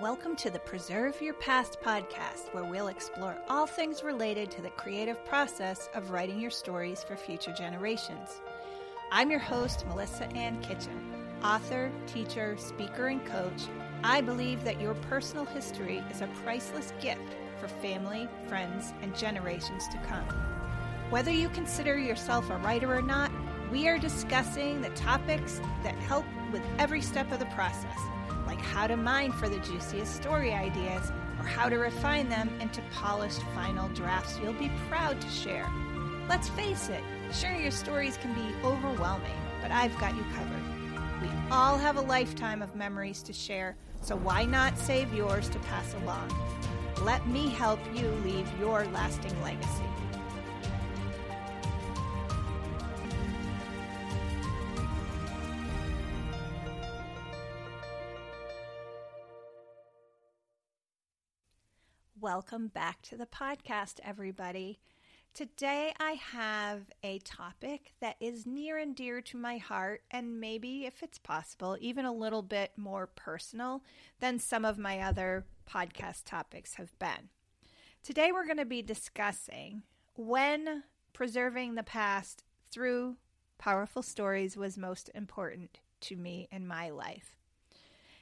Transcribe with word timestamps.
Welcome 0.00 0.34
to 0.36 0.48
the 0.48 0.60
Preserve 0.60 1.20
Your 1.20 1.34
Past 1.34 1.78
podcast, 1.82 2.54
where 2.54 2.64
we'll 2.64 2.88
explore 2.88 3.36
all 3.50 3.66
things 3.66 4.02
related 4.02 4.50
to 4.52 4.62
the 4.62 4.70
creative 4.70 5.22
process 5.26 5.90
of 5.92 6.10
writing 6.10 6.40
your 6.40 6.50
stories 6.50 7.04
for 7.04 7.16
future 7.16 7.52
generations. 7.52 8.40
I'm 9.12 9.30
your 9.30 9.40
host, 9.40 9.86
Melissa 9.86 10.24
Ann 10.32 10.58
Kitchen. 10.62 11.12
Author, 11.44 11.92
teacher, 12.06 12.56
speaker, 12.56 13.08
and 13.08 13.22
coach, 13.26 13.64
I 14.02 14.22
believe 14.22 14.64
that 14.64 14.80
your 14.80 14.94
personal 14.94 15.44
history 15.44 16.02
is 16.10 16.22
a 16.22 16.30
priceless 16.44 16.94
gift 17.02 17.36
for 17.60 17.68
family, 17.68 18.26
friends, 18.48 18.94
and 19.02 19.14
generations 19.14 19.86
to 19.88 19.98
come. 20.08 20.24
Whether 21.10 21.30
you 21.30 21.50
consider 21.50 21.98
yourself 21.98 22.48
a 22.48 22.56
writer 22.56 22.96
or 22.96 23.02
not, 23.02 23.30
we 23.70 23.86
are 23.86 23.98
discussing 23.98 24.80
the 24.80 24.88
topics 24.90 25.60
that 25.82 25.94
help 25.96 26.24
with 26.52 26.62
every 26.78 27.02
step 27.02 27.30
of 27.32 27.38
the 27.38 27.44
process 27.46 28.00
like 28.50 28.60
how 28.62 28.84
to 28.84 28.96
mine 28.96 29.30
for 29.30 29.48
the 29.48 29.60
juiciest 29.60 30.16
story 30.16 30.52
ideas 30.52 31.12
or 31.38 31.44
how 31.44 31.68
to 31.68 31.76
refine 31.76 32.28
them 32.28 32.50
into 32.60 32.82
polished 32.92 33.40
final 33.54 33.88
drafts 33.90 34.40
you'll 34.42 34.52
be 34.54 34.72
proud 34.88 35.20
to 35.20 35.28
share. 35.28 35.70
Let's 36.28 36.48
face 36.48 36.88
it, 36.88 37.00
sure, 37.32 37.54
your 37.54 37.70
stories 37.70 38.16
can 38.16 38.34
be 38.34 38.66
overwhelming, 38.66 39.40
but 39.62 39.70
I've 39.70 39.96
got 39.98 40.16
you 40.16 40.24
covered. 40.34 41.22
We 41.22 41.28
all 41.52 41.78
have 41.78 41.96
a 41.96 42.00
lifetime 42.00 42.60
of 42.60 42.74
memories 42.74 43.22
to 43.22 43.32
share, 43.32 43.76
so 44.00 44.16
why 44.16 44.46
not 44.46 44.76
save 44.76 45.14
yours 45.14 45.48
to 45.50 45.60
pass 45.60 45.94
along? 46.02 46.36
Let 47.02 47.24
me 47.28 47.50
help 47.50 47.78
you 47.94 48.08
leave 48.24 48.50
your 48.58 48.84
lasting 48.86 49.40
legacy. 49.42 49.84
Welcome 62.32 62.68
back 62.68 63.02
to 63.02 63.16
the 63.16 63.26
podcast, 63.26 63.98
everybody. 64.04 64.78
Today 65.34 65.92
I 65.98 66.12
have 66.12 66.82
a 67.02 67.18
topic 67.18 67.94
that 68.00 68.14
is 68.20 68.46
near 68.46 68.78
and 68.78 68.94
dear 68.94 69.20
to 69.22 69.36
my 69.36 69.58
heart, 69.58 70.02
and 70.12 70.38
maybe, 70.38 70.86
if 70.86 71.02
it's 71.02 71.18
possible, 71.18 71.76
even 71.80 72.04
a 72.04 72.12
little 72.12 72.42
bit 72.42 72.70
more 72.76 73.08
personal 73.08 73.82
than 74.20 74.38
some 74.38 74.64
of 74.64 74.78
my 74.78 75.00
other 75.00 75.44
podcast 75.68 76.22
topics 76.24 76.74
have 76.74 76.96
been. 77.00 77.30
Today 78.04 78.30
we're 78.30 78.46
going 78.46 78.58
to 78.58 78.64
be 78.64 78.80
discussing 78.80 79.82
when 80.14 80.84
preserving 81.12 81.74
the 81.74 81.82
past 81.82 82.44
through 82.70 83.16
powerful 83.58 84.02
stories 84.02 84.56
was 84.56 84.78
most 84.78 85.10
important 85.16 85.80
to 86.02 86.14
me 86.14 86.46
in 86.52 86.64
my 86.64 86.90
life. 86.90 87.39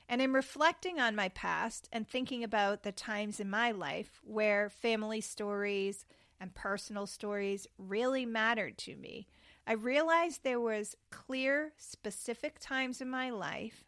And 0.09 0.23
in 0.23 0.33
reflecting 0.33 0.99
on 0.99 1.15
my 1.15 1.29
past 1.29 1.89
and 1.93 2.09
thinking 2.09 2.43
about 2.43 2.83
the 2.83 2.93
times 2.93 3.41
in 3.41 3.51
my 3.51 3.71
life 3.71 4.21
where 4.25 4.71
family 4.71 5.21
stories 5.21 6.07
and 6.41 6.55
personal 6.55 7.07
stories 7.07 7.67
really 7.77 8.25
mattered 8.25 8.79
to 8.79 8.97
me, 8.97 9.27
I 9.67 9.73
realized 9.73 10.43
there 10.43 10.61
was 10.61 10.97
clear, 11.11 11.73
specific 11.77 12.59
times 12.59 13.03
in 13.03 13.11
my 13.11 13.29
life 13.29 13.85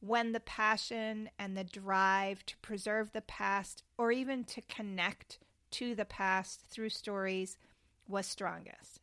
when 0.00 0.32
the 0.32 0.40
passion 0.40 1.30
and 1.38 1.56
the 1.56 1.64
drive 1.64 2.44
to 2.44 2.58
preserve 2.58 3.12
the 3.12 3.22
past 3.22 3.82
or 3.96 4.12
even 4.12 4.44
to 4.44 4.60
connect 4.62 5.38
to 5.70 5.94
the 5.94 6.04
past 6.04 6.60
through 6.68 6.90
stories 6.90 7.56
was 8.06 8.26
strongest. 8.26 9.00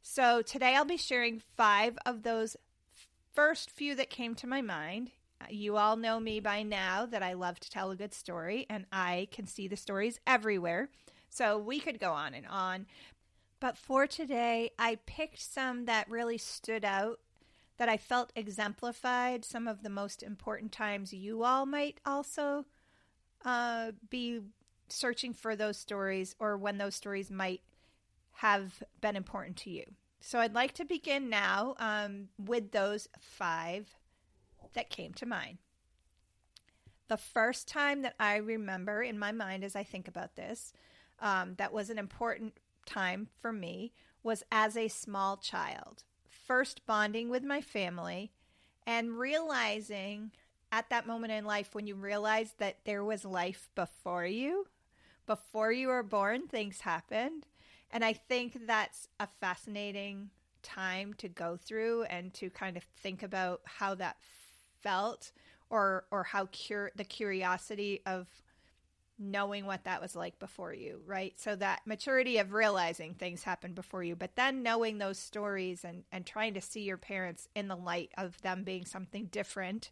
So 0.00 0.40
today 0.40 0.74
I'll 0.74 0.86
be 0.86 0.96
sharing 0.96 1.42
five 1.54 1.98
of 2.06 2.22
those 2.22 2.56
first 3.34 3.70
few 3.70 3.94
that 3.96 4.08
came 4.08 4.34
to 4.36 4.46
my 4.46 4.62
mind 4.62 5.10
you 5.50 5.76
all 5.76 5.96
know 5.96 6.20
me 6.20 6.40
by 6.40 6.62
now 6.62 7.06
that 7.06 7.22
I 7.22 7.32
love 7.32 7.60
to 7.60 7.70
tell 7.70 7.90
a 7.90 7.96
good 7.96 8.14
story, 8.14 8.66
and 8.68 8.86
I 8.92 9.28
can 9.30 9.46
see 9.46 9.68
the 9.68 9.76
stories 9.76 10.20
everywhere. 10.26 10.88
So 11.28 11.58
we 11.58 11.80
could 11.80 11.98
go 11.98 12.12
on 12.12 12.34
and 12.34 12.46
on. 12.46 12.86
But 13.60 13.76
for 13.76 14.06
today, 14.06 14.70
I 14.78 14.98
picked 15.06 15.40
some 15.40 15.84
that 15.86 16.10
really 16.10 16.38
stood 16.38 16.84
out, 16.84 17.20
that 17.78 17.88
I 17.88 17.96
felt 17.96 18.32
exemplified 18.36 19.44
some 19.44 19.66
of 19.66 19.82
the 19.82 19.88
most 19.88 20.22
important 20.22 20.72
times 20.72 21.12
you 21.12 21.44
all 21.44 21.64
might 21.64 22.00
also 22.04 22.66
uh, 23.44 23.92
be 24.10 24.40
searching 24.88 25.32
for 25.32 25.56
those 25.56 25.78
stories 25.78 26.34
or 26.38 26.56
when 26.56 26.78
those 26.78 26.94
stories 26.94 27.30
might 27.30 27.62
have 28.32 28.82
been 29.00 29.16
important 29.16 29.56
to 29.58 29.70
you. 29.70 29.84
So 30.20 30.38
I'd 30.38 30.54
like 30.54 30.72
to 30.74 30.84
begin 30.84 31.28
now 31.30 31.74
um, 31.78 32.28
with 32.38 32.72
those 32.72 33.08
five 33.18 33.96
that 34.74 34.90
came 34.90 35.12
to 35.14 35.26
mind. 35.26 35.58
The 37.08 37.16
first 37.16 37.68
time 37.68 38.02
that 38.02 38.14
I 38.18 38.36
remember 38.36 39.02
in 39.02 39.18
my 39.18 39.32
mind 39.32 39.64
as 39.64 39.76
I 39.76 39.84
think 39.84 40.08
about 40.08 40.36
this, 40.36 40.72
um, 41.20 41.54
that 41.58 41.72
was 41.72 41.90
an 41.90 41.98
important 41.98 42.54
time 42.86 43.28
for 43.40 43.52
me, 43.52 43.92
was 44.22 44.42
as 44.50 44.76
a 44.76 44.88
small 44.88 45.36
child. 45.36 46.04
First 46.28 46.86
bonding 46.86 47.28
with 47.28 47.44
my 47.44 47.60
family 47.60 48.32
and 48.86 49.18
realizing 49.18 50.32
at 50.70 50.88
that 50.90 51.06
moment 51.06 51.32
in 51.32 51.44
life 51.44 51.74
when 51.74 51.86
you 51.86 51.94
realize 51.94 52.54
that 52.58 52.78
there 52.84 53.04
was 53.04 53.24
life 53.24 53.68
before 53.74 54.26
you, 54.26 54.66
before 55.26 55.70
you 55.70 55.88
were 55.88 56.02
born, 56.02 56.48
things 56.48 56.80
happened. 56.80 57.46
And 57.90 58.04
I 58.04 58.14
think 58.14 58.66
that's 58.66 59.06
a 59.20 59.28
fascinating 59.40 60.30
time 60.62 61.12
to 61.14 61.28
go 61.28 61.56
through 61.56 62.04
and 62.04 62.32
to 62.34 62.48
kind 62.48 62.76
of 62.76 62.84
think 62.96 63.22
about 63.22 63.60
how 63.64 63.94
that 63.96 64.16
felt 64.82 65.32
or 65.70 66.04
or 66.10 66.24
how 66.24 66.46
cur- 66.46 66.92
the 66.96 67.04
curiosity 67.04 68.00
of 68.06 68.26
knowing 69.18 69.66
what 69.66 69.84
that 69.84 70.00
was 70.00 70.16
like 70.16 70.38
before 70.38 70.74
you, 70.74 71.00
right? 71.06 71.38
So 71.38 71.54
that 71.56 71.86
maturity 71.86 72.38
of 72.38 72.52
realizing 72.52 73.14
things 73.14 73.44
happened 73.44 73.74
before 73.74 74.02
you, 74.02 74.16
but 74.16 74.34
then 74.36 74.62
knowing 74.62 74.98
those 74.98 75.18
stories 75.18 75.84
and 75.84 76.04
and 76.10 76.26
trying 76.26 76.54
to 76.54 76.60
see 76.60 76.80
your 76.80 76.96
parents 76.96 77.48
in 77.54 77.68
the 77.68 77.76
light 77.76 78.10
of 78.18 78.40
them 78.42 78.64
being 78.64 78.84
something 78.84 79.26
different 79.26 79.90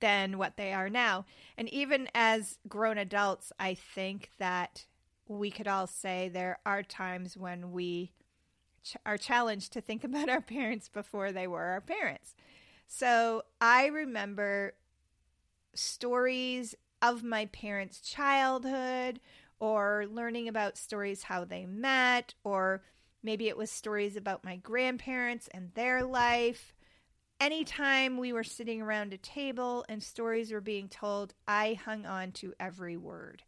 than 0.00 0.38
what 0.38 0.56
they 0.56 0.72
are 0.72 0.88
now. 0.88 1.26
And 1.58 1.68
even 1.68 2.08
as 2.14 2.58
grown 2.68 2.96
adults, 2.98 3.52
I 3.60 3.74
think 3.74 4.30
that 4.38 4.86
we 5.28 5.50
could 5.50 5.68
all 5.68 5.86
say 5.86 6.28
there 6.28 6.58
are 6.64 6.82
times 6.82 7.36
when 7.36 7.70
we 7.70 8.12
ch- 8.82 8.96
are 9.04 9.18
challenged 9.18 9.72
to 9.74 9.80
think 9.80 10.04
about 10.04 10.28
our 10.28 10.40
parents 10.40 10.88
before 10.88 11.32
they 11.32 11.46
were 11.46 11.64
our 11.64 11.80
parents. 11.80 12.34
So 12.92 13.44
I 13.60 13.86
remember 13.86 14.74
stories 15.74 16.74
of 17.00 17.22
my 17.22 17.46
parents' 17.46 18.00
childhood 18.00 19.20
or 19.60 20.06
learning 20.10 20.48
about 20.48 20.76
stories 20.76 21.22
how 21.22 21.44
they 21.44 21.66
met 21.66 22.34
or 22.42 22.82
maybe 23.22 23.46
it 23.46 23.56
was 23.56 23.70
stories 23.70 24.16
about 24.16 24.44
my 24.44 24.56
grandparents 24.56 25.48
and 25.54 25.72
their 25.74 26.02
life. 26.02 26.74
Anytime 27.38 28.18
we 28.18 28.32
were 28.32 28.42
sitting 28.42 28.82
around 28.82 29.14
a 29.14 29.18
table 29.18 29.84
and 29.88 30.02
stories 30.02 30.50
were 30.50 30.60
being 30.60 30.88
told, 30.88 31.32
I 31.46 31.74
hung 31.74 32.06
on 32.06 32.32
to 32.32 32.54
every 32.58 32.96
word. 32.96 33.44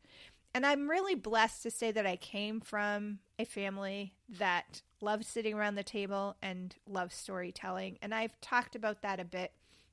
And 0.54 0.66
I'm 0.66 0.90
really 0.90 1.14
blessed 1.14 1.62
to 1.62 1.70
say 1.70 1.92
that 1.92 2.06
I 2.06 2.16
came 2.16 2.60
from 2.60 3.20
a 3.38 3.44
family 3.44 4.14
that 4.38 4.82
loves 5.00 5.26
sitting 5.26 5.54
around 5.54 5.76
the 5.76 5.82
table 5.82 6.36
and 6.42 6.74
loves 6.86 7.14
storytelling. 7.14 7.98
And 8.02 8.14
I've 8.14 8.38
talked 8.40 8.76
about 8.76 9.02
that 9.02 9.18
a 9.18 9.24
bit 9.24 9.52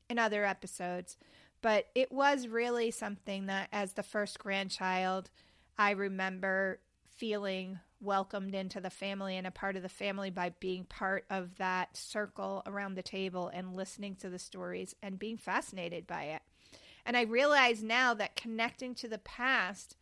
in 0.10 0.20
other 0.20 0.46
episodes. 0.46 1.18
But 1.62 1.88
it 1.96 2.12
was 2.12 2.48
really 2.48 2.92
something 2.92 3.48
that, 3.48 3.70
as 3.72 3.94
the 3.94 4.04
first 4.04 4.40
grandchild, 4.40 5.30
I 5.78 5.92
remember 5.92 6.80
feeling 7.04 7.80
welcomed 8.02 8.56
into 8.56 8.80
the 8.80 8.90
family 8.90 9.36
and 9.36 9.46
a 9.46 9.52
part 9.52 9.76
of 9.76 9.82
the 9.82 9.90
family 9.90 10.30
by 10.30 10.54
being 10.60 10.86
part 10.86 11.26
of 11.30 11.58
that 11.58 11.98
circle 11.98 12.64
around 12.66 12.96
the 12.96 13.04
table 13.04 13.50
and 13.54 13.76
listening 13.76 14.16
to 14.16 14.30
the 14.30 14.40
stories 14.40 14.96
and 15.04 15.20
being 15.20 15.38
fascinated 15.38 16.08
by 16.08 16.24
it. 16.24 16.42
And 17.06 17.18
I 17.18 17.24
realize 17.24 17.84
now 17.84 18.14
that 18.14 18.38
connecting 18.38 18.96
to 18.96 19.08
the 19.10 19.18
past 19.18 19.98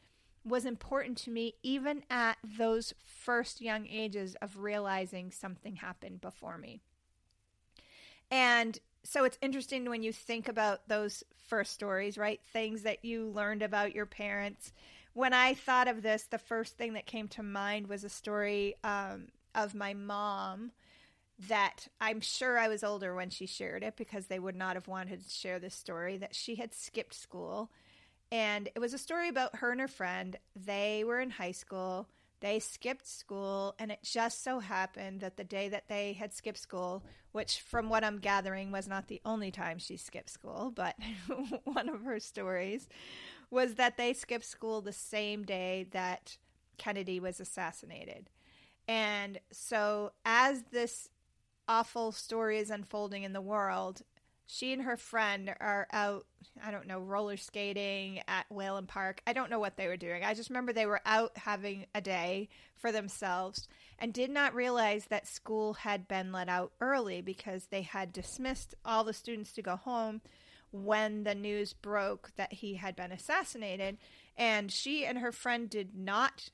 was 0.47 0.65
important 0.65 1.17
to 1.17 1.31
me 1.31 1.55
even 1.63 2.03
at 2.09 2.37
those 2.43 2.93
first 3.03 3.61
young 3.61 3.87
ages 3.87 4.35
of 4.41 4.59
realizing 4.59 5.31
something 5.31 5.77
happened 5.77 6.21
before 6.21 6.57
me. 6.57 6.79
And 8.31 8.77
so 9.03 9.23
it's 9.23 9.37
interesting 9.41 9.89
when 9.89 10.03
you 10.03 10.11
think 10.11 10.47
about 10.47 10.87
those 10.87 11.23
first 11.47 11.73
stories, 11.73 12.17
right? 12.17 12.41
Things 12.51 12.83
that 12.83 13.05
you 13.05 13.27
learned 13.29 13.61
about 13.61 13.95
your 13.95 14.05
parents. 14.05 14.73
When 15.13 15.33
I 15.33 15.53
thought 15.53 15.87
of 15.87 16.01
this, 16.01 16.23
the 16.23 16.37
first 16.37 16.77
thing 16.77 16.93
that 16.93 17.05
came 17.05 17.27
to 17.29 17.43
mind 17.43 17.87
was 17.87 18.03
a 18.03 18.09
story 18.09 18.75
um, 18.83 19.27
of 19.55 19.73
my 19.73 19.93
mom 19.93 20.71
that 21.47 21.87
I'm 22.01 22.19
sure 22.19 22.57
I 22.57 22.67
was 22.67 22.83
older 22.83 23.15
when 23.15 23.29
she 23.29 23.45
shared 23.45 23.83
it 23.83 23.95
because 23.95 24.25
they 24.25 24.39
would 24.39 24.55
not 24.55 24.75
have 24.75 24.87
wanted 24.87 25.23
to 25.23 25.29
share 25.29 25.59
this 25.59 25.75
story 25.75 26.17
that 26.17 26.35
she 26.35 26.55
had 26.55 26.73
skipped 26.73 27.13
school 27.13 27.71
and 28.31 28.69
it 28.75 28.79
was 28.79 28.93
a 28.93 28.97
story 28.97 29.29
about 29.29 29.57
her 29.57 29.71
and 29.71 29.81
her 29.81 29.87
friend. 29.87 30.37
They 30.55 31.03
were 31.03 31.19
in 31.19 31.29
high 31.31 31.51
school. 31.51 32.09
They 32.39 32.59
skipped 32.59 33.07
school, 33.07 33.73
and 33.79 33.91
it 33.91 34.03
just 34.03 34.43
so 34.43 34.59
happened 34.59 35.21
that 35.21 35.37
the 35.37 35.43
day 35.43 35.69
that 35.69 35.87
they 35.87 36.13
had 36.13 36.35
skipped 36.35 36.59
school, 36.59 37.03
which 37.31 37.61
from 37.61 37.89
what 37.89 38.03
I'm 38.03 38.19
gathering 38.19 38.71
was 38.71 38.87
not 38.87 39.07
the 39.07 39.21
only 39.25 39.49
time 39.49 39.79
she 39.79 39.97
skipped 39.97 40.29
school, 40.29 40.71
but 40.75 40.95
one 41.63 41.89
of 41.89 42.03
her 42.03 42.19
stories 42.19 42.87
was 43.49 43.75
that 43.75 43.97
they 43.97 44.13
skipped 44.13 44.45
school 44.45 44.81
the 44.81 44.93
same 44.93 45.43
day 45.43 45.87
that 45.91 46.37
Kennedy 46.77 47.19
was 47.19 47.39
assassinated. 47.39 48.29
And 48.87 49.39
so, 49.51 50.11
as 50.23 50.63
this 50.71 51.09
awful 51.67 52.11
story 52.11 52.59
is 52.59 52.69
unfolding 52.69 53.23
in 53.23 53.33
the 53.33 53.41
world, 53.41 54.03
she 54.47 54.71
and 54.71 54.81
her 54.83 54.95
friend 54.95 55.53
are 55.59 55.87
out, 55.91 56.25
I 56.63 56.71
don't 56.71 56.87
know, 56.87 56.99
roller 56.99 57.35
skating 57.35 58.21
at 58.29 58.49
Whalen 58.49 58.87
Park. 58.87 59.21
I 59.27 59.33
don't 59.33 59.49
know 59.49 59.59
what 59.59 59.75
they 59.75 59.87
were 59.87 59.97
doing. 59.97 60.23
I 60.23 60.33
just 60.33 60.49
remember 60.49 60.71
they 60.71 60.85
were 60.85 61.01
out 61.05 61.37
having 61.37 61.85
a 61.93 61.99
day 61.99 62.47
for 62.77 62.93
themselves 62.93 63.67
and 63.99 64.13
did 64.13 64.29
not 64.29 64.55
realize 64.55 65.05
that 65.05 65.27
school 65.27 65.73
had 65.73 66.07
been 66.07 66.31
let 66.31 66.47
out 66.47 66.71
early 66.79 67.21
because 67.21 67.65
they 67.65 67.81
had 67.81 68.13
dismissed 68.13 68.73
all 68.85 69.03
the 69.03 69.13
students 69.13 69.51
to 69.53 69.61
go 69.61 69.75
home 69.75 70.21
when 70.71 71.23
the 71.23 71.35
news 71.35 71.73
broke 71.73 72.31
that 72.37 72.53
he 72.53 72.75
had 72.75 72.95
been 72.95 73.11
assassinated. 73.11 73.97
And 74.37 74.71
she 74.71 75.05
and 75.05 75.17
her 75.17 75.33
friend 75.33 75.69
did 75.69 75.93
not 75.93 76.51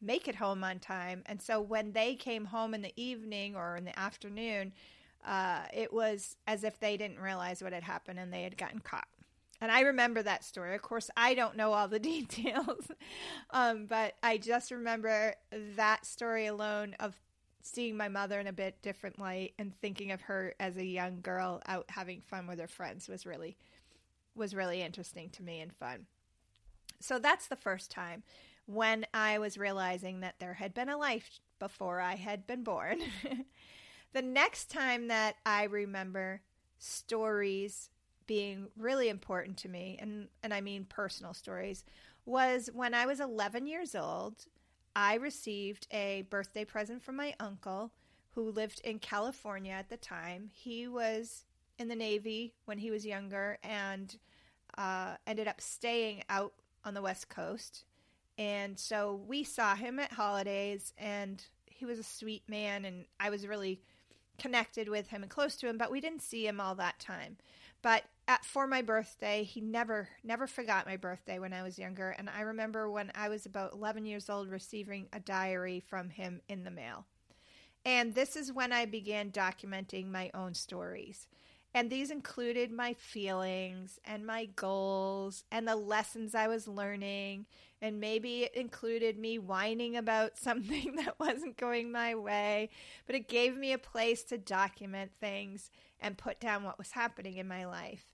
make 0.00 0.28
it 0.28 0.36
home 0.36 0.62
on 0.62 0.78
time. 0.78 1.24
And 1.26 1.42
so 1.42 1.60
when 1.60 1.92
they 1.92 2.14
came 2.14 2.44
home 2.44 2.74
in 2.74 2.82
the 2.82 2.92
evening 2.96 3.56
or 3.56 3.76
in 3.76 3.84
the 3.84 3.98
afternoon, 3.98 4.72
uh, 5.24 5.62
it 5.72 5.92
was 5.92 6.36
as 6.46 6.64
if 6.64 6.78
they 6.80 6.96
didn't 6.96 7.18
realize 7.18 7.62
what 7.62 7.72
had 7.72 7.82
happened 7.82 8.18
and 8.18 8.32
they 8.32 8.42
had 8.42 8.56
gotten 8.56 8.80
caught. 8.80 9.08
And 9.60 9.70
I 9.72 9.80
remember 9.80 10.22
that 10.22 10.44
story. 10.44 10.74
Of 10.74 10.82
course, 10.82 11.10
I 11.16 11.34
don't 11.34 11.56
know 11.56 11.72
all 11.72 11.88
the 11.88 11.98
details, 12.00 12.90
um, 13.50 13.86
but 13.86 14.14
I 14.22 14.38
just 14.38 14.70
remember 14.70 15.34
that 15.76 16.04
story 16.04 16.46
alone 16.46 16.96
of 17.00 17.14
seeing 17.62 17.96
my 17.96 18.08
mother 18.08 18.38
in 18.38 18.46
a 18.46 18.52
bit 18.52 18.82
different 18.82 19.18
light 19.18 19.54
and 19.58 19.74
thinking 19.80 20.12
of 20.12 20.20
her 20.22 20.54
as 20.60 20.76
a 20.76 20.84
young 20.84 21.20
girl 21.22 21.62
out 21.66 21.86
having 21.88 22.20
fun 22.20 22.46
with 22.46 22.60
her 22.60 22.68
friends 22.68 23.08
was 23.08 23.24
really 23.24 23.56
was 24.34 24.54
really 24.54 24.82
interesting 24.82 25.30
to 25.30 25.42
me 25.42 25.60
and 25.60 25.72
fun. 25.72 26.06
So 27.00 27.18
that's 27.18 27.46
the 27.46 27.56
first 27.56 27.90
time 27.90 28.22
when 28.66 29.06
I 29.14 29.38
was 29.38 29.56
realizing 29.56 30.20
that 30.20 30.36
there 30.40 30.54
had 30.54 30.74
been 30.74 30.88
a 30.88 30.96
life 30.96 31.38
before 31.58 32.00
I 32.00 32.16
had 32.16 32.46
been 32.46 32.64
born. 32.64 33.00
the 34.14 34.22
next 34.22 34.70
time 34.70 35.08
that 35.08 35.36
I 35.44 35.64
remember 35.64 36.40
stories 36.78 37.90
being 38.26 38.68
really 38.78 39.08
important 39.08 39.58
to 39.58 39.68
me, 39.68 39.98
and, 40.00 40.28
and 40.42 40.54
I 40.54 40.62
mean 40.62 40.86
personal 40.86 41.34
stories, 41.34 41.84
was 42.24 42.70
when 42.72 42.94
I 42.94 43.04
was 43.04 43.20
11 43.20 43.66
years 43.66 43.94
old. 43.94 44.46
I 44.96 45.16
received 45.16 45.88
a 45.90 46.24
birthday 46.30 46.64
present 46.64 47.02
from 47.02 47.16
my 47.16 47.34
uncle 47.38 47.92
who 48.30 48.50
lived 48.50 48.80
in 48.84 48.98
California 49.00 49.72
at 49.72 49.90
the 49.90 49.96
time. 49.96 50.48
He 50.52 50.88
was 50.88 51.44
in 51.78 51.88
the 51.88 51.96
Navy 51.96 52.54
when 52.64 52.78
he 52.78 52.90
was 52.90 53.04
younger 53.04 53.58
and 53.62 54.16
uh, 54.78 55.16
ended 55.26 55.48
up 55.48 55.60
staying 55.60 56.22
out 56.30 56.54
on 56.84 56.94
the 56.94 57.02
West 57.02 57.28
Coast. 57.28 57.84
And 58.38 58.78
so 58.78 59.20
we 59.26 59.44
saw 59.44 59.74
him 59.74 59.98
at 59.98 60.12
holidays, 60.12 60.92
and 60.98 61.44
he 61.66 61.84
was 61.84 61.98
a 61.98 62.04
sweet 62.04 62.42
man, 62.48 62.84
and 62.84 63.04
I 63.20 63.30
was 63.30 63.46
really 63.46 63.80
connected 64.38 64.88
with 64.88 65.08
him 65.08 65.22
and 65.22 65.30
close 65.30 65.56
to 65.56 65.68
him, 65.68 65.78
but 65.78 65.90
we 65.90 66.00
didn't 66.00 66.22
see 66.22 66.46
him 66.46 66.60
all 66.60 66.74
that 66.74 66.98
time. 66.98 67.36
But 67.82 68.04
at 68.26 68.44
for 68.44 68.66
my 68.66 68.80
birthday, 68.80 69.44
he 69.44 69.60
never 69.60 70.08
never 70.22 70.46
forgot 70.46 70.86
my 70.86 70.96
birthday 70.96 71.38
when 71.38 71.52
I 71.52 71.62
was 71.62 71.78
younger, 71.78 72.10
and 72.10 72.30
I 72.30 72.40
remember 72.40 72.90
when 72.90 73.12
I 73.14 73.28
was 73.28 73.44
about 73.44 73.74
11 73.74 74.06
years 74.06 74.30
old 74.30 74.48
receiving 74.48 75.08
a 75.12 75.20
diary 75.20 75.80
from 75.80 76.08
him 76.10 76.40
in 76.48 76.64
the 76.64 76.70
mail. 76.70 77.04
And 77.84 78.14
this 78.14 78.36
is 78.36 78.52
when 78.52 78.72
I 78.72 78.86
began 78.86 79.30
documenting 79.30 80.10
my 80.10 80.30
own 80.32 80.54
stories. 80.54 81.28
And 81.74 81.90
these 81.90 82.12
included 82.12 82.70
my 82.70 82.94
feelings 82.94 83.98
and 84.04 84.24
my 84.24 84.44
goals 84.44 85.42
and 85.50 85.66
the 85.66 85.74
lessons 85.74 86.32
I 86.32 86.46
was 86.46 86.68
learning. 86.68 87.46
And 87.82 87.98
maybe 88.00 88.44
it 88.44 88.54
included 88.54 89.18
me 89.18 89.38
whining 89.38 89.96
about 89.96 90.38
something 90.38 90.94
that 90.96 91.18
wasn't 91.18 91.56
going 91.56 91.90
my 91.90 92.14
way. 92.14 92.70
But 93.06 93.16
it 93.16 93.28
gave 93.28 93.56
me 93.56 93.72
a 93.72 93.78
place 93.78 94.22
to 94.24 94.38
document 94.38 95.10
things 95.20 95.70
and 95.98 96.16
put 96.16 96.38
down 96.38 96.62
what 96.62 96.78
was 96.78 96.92
happening 96.92 97.38
in 97.38 97.48
my 97.48 97.66
life. 97.66 98.06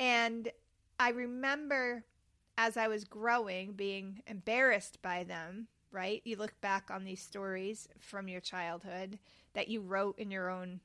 And 0.00 0.50
I 0.98 1.10
remember 1.10 2.04
as 2.58 2.76
I 2.76 2.88
was 2.88 3.04
growing 3.04 3.72
being 3.72 4.22
embarrassed 4.26 5.00
by 5.02 5.22
them, 5.22 5.68
right? 5.92 6.20
You 6.24 6.36
look 6.36 6.60
back 6.60 6.90
on 6.90 7.04
these 7.04 7.20
stories 7.22 7.88
from 8.00 8.26
your 8.28 8.40
childhood 8.40 9.18
that 9.54 9.68
you 9.68 9.80
wrote 9.80 10.18
in 10.18 10.32
your 10.32 10.50
own 10.50 10.80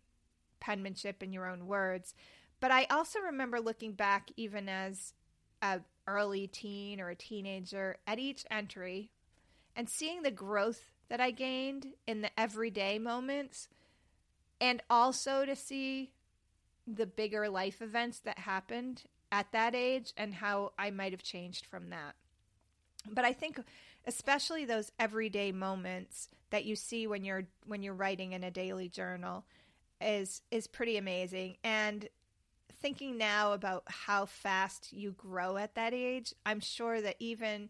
penmanship 0.60 1.24
in 1.24 1.34
your 1.34 1.48
own 1.48 1.68
words. 1.68 2.14
But 2.60 2.72
I 2.72 2.86
also 2.90 3.20
remember 3.20 3.60
looking 3.60 3.94
back, 3.94 4.32
even 4.36 4.68
as 4.68 5.14
a 5.62 5.82
early 6.08 6.48
teen 6.48 7.00
or 7.00 7.10
a 7.10 7.16
teenager, 7.16 7.98
at 8.08 8.20
each 8.20 8.46
entry 8.50 9.12
and 9.76 9.90
seeing 9.90 10.24
the 10.24 10.32
growth 10.32 10.92
that 11.10 11.22
I 11.22 11.32
gained 11.32 11.88
in 12.06 12.22
the 12.22 12.32
everyday 12.40 13.00
moments, 13.00 13.68
and 14.60 14.82
also 14.90 15.46
to 15.46 15.56
see 15.56 16.12
the 16.86 17.06
bigger 17.06 17.50
life 17.50 17.82
events 17.82 18.20
that 18.20 18.40
happened 18.40 19.04
at 19.32 19.52
that 19.52 19.76
age 19.76 20.14
and 20.18 20.34
how 20.34 20.74
I 20.78 20.90
might 20.90 21.12
have 21.12 21.24
changed 21.24 21.66
from 21.66 21.90
that. 21.90 22.16
But 23.10 23.26
I 23.26 23.34
think 23.34 23.60
especially 24.06 24.66
those 24.66 24.92
everyday 25.00 25.52
moments 25.52 26.30
that 26.50 26.66
you 26.66 26.76
see 26.76 27.08
when 27.08 27.24
you're 27.24 27.46
when 27.66 27.84
you're 27.84 27.94
writing 27.94 28.34
in 28.34 28.44
a 28.44 28.52
daily 28.52 28.90
journal 28.90 29.46
is 30.01 30.42
is 30.51 30.68
pretty 30.68 30.98
amazing. 30.98 31.57
And 31.63 32.07
thinking 32.81 33.18
now 33.18 33.54
about 33.54 33.84
how 33.88 34.25
fast 34.25 34.94
you 34.94 35.12
grow 35.12 35.57
at 35.57 35.75
that 35.75 35.94
age 35.94 36.34
i'm 36.46 36.62
sure 36.62 37.01
that 37.01 37.18
even 37.19 37.69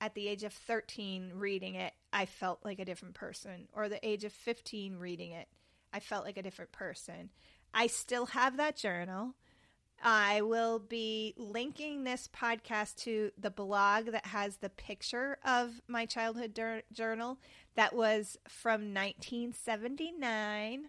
at 0.00 0.16
the 0.16 0.26
age 0.26 0.42
of 0.42 0.52
13 0.52 1.30
reading 1.36 1.76
it 1.76 1.92
i 2.12 2.26
felt 2.26 2.58
like 2.64 2.80
a 2.80 2.84
different 2.84 3.14
person 3.14 3.68
or 3.72 3.88
the 3.88 4.04
age 4.04 4.24
of 4.24 4.32
15 4.32 4.96
reading 4.96 5.30
it 5.30 5.46
i 5.92 6.00
felt 6.00 6.24
like 6.24 6.36
a 6.36 6.42
different 6.42 6.72
person. 6.72 7.30
I 7.72 7.86
still 7.86 8.26
have 8.26 8.56
that 8.56 8.76
journal. 8.76 9.34
I 10.02 10.42
will 10.42 10.78
be 10.78 11.34
linking 11.36 12.04
this 12.04 12.28
podcast 12.28 12.96
to 13.02 13.32
the 13.36 13.50
blog 13.50 14.06
that 14.06 14.26
has 14.26 14.56
the 14.56 14.70
picture 14.70 15.38
of 15.44 15.80
my 15.88 16.06
childhood 16.06 16.54
dur- 16.54 16.82
journal 16.92 17.38
that 17.74 17.94
was 17.94 18.38
from 18.48 18.94
1979. 18.94 20.88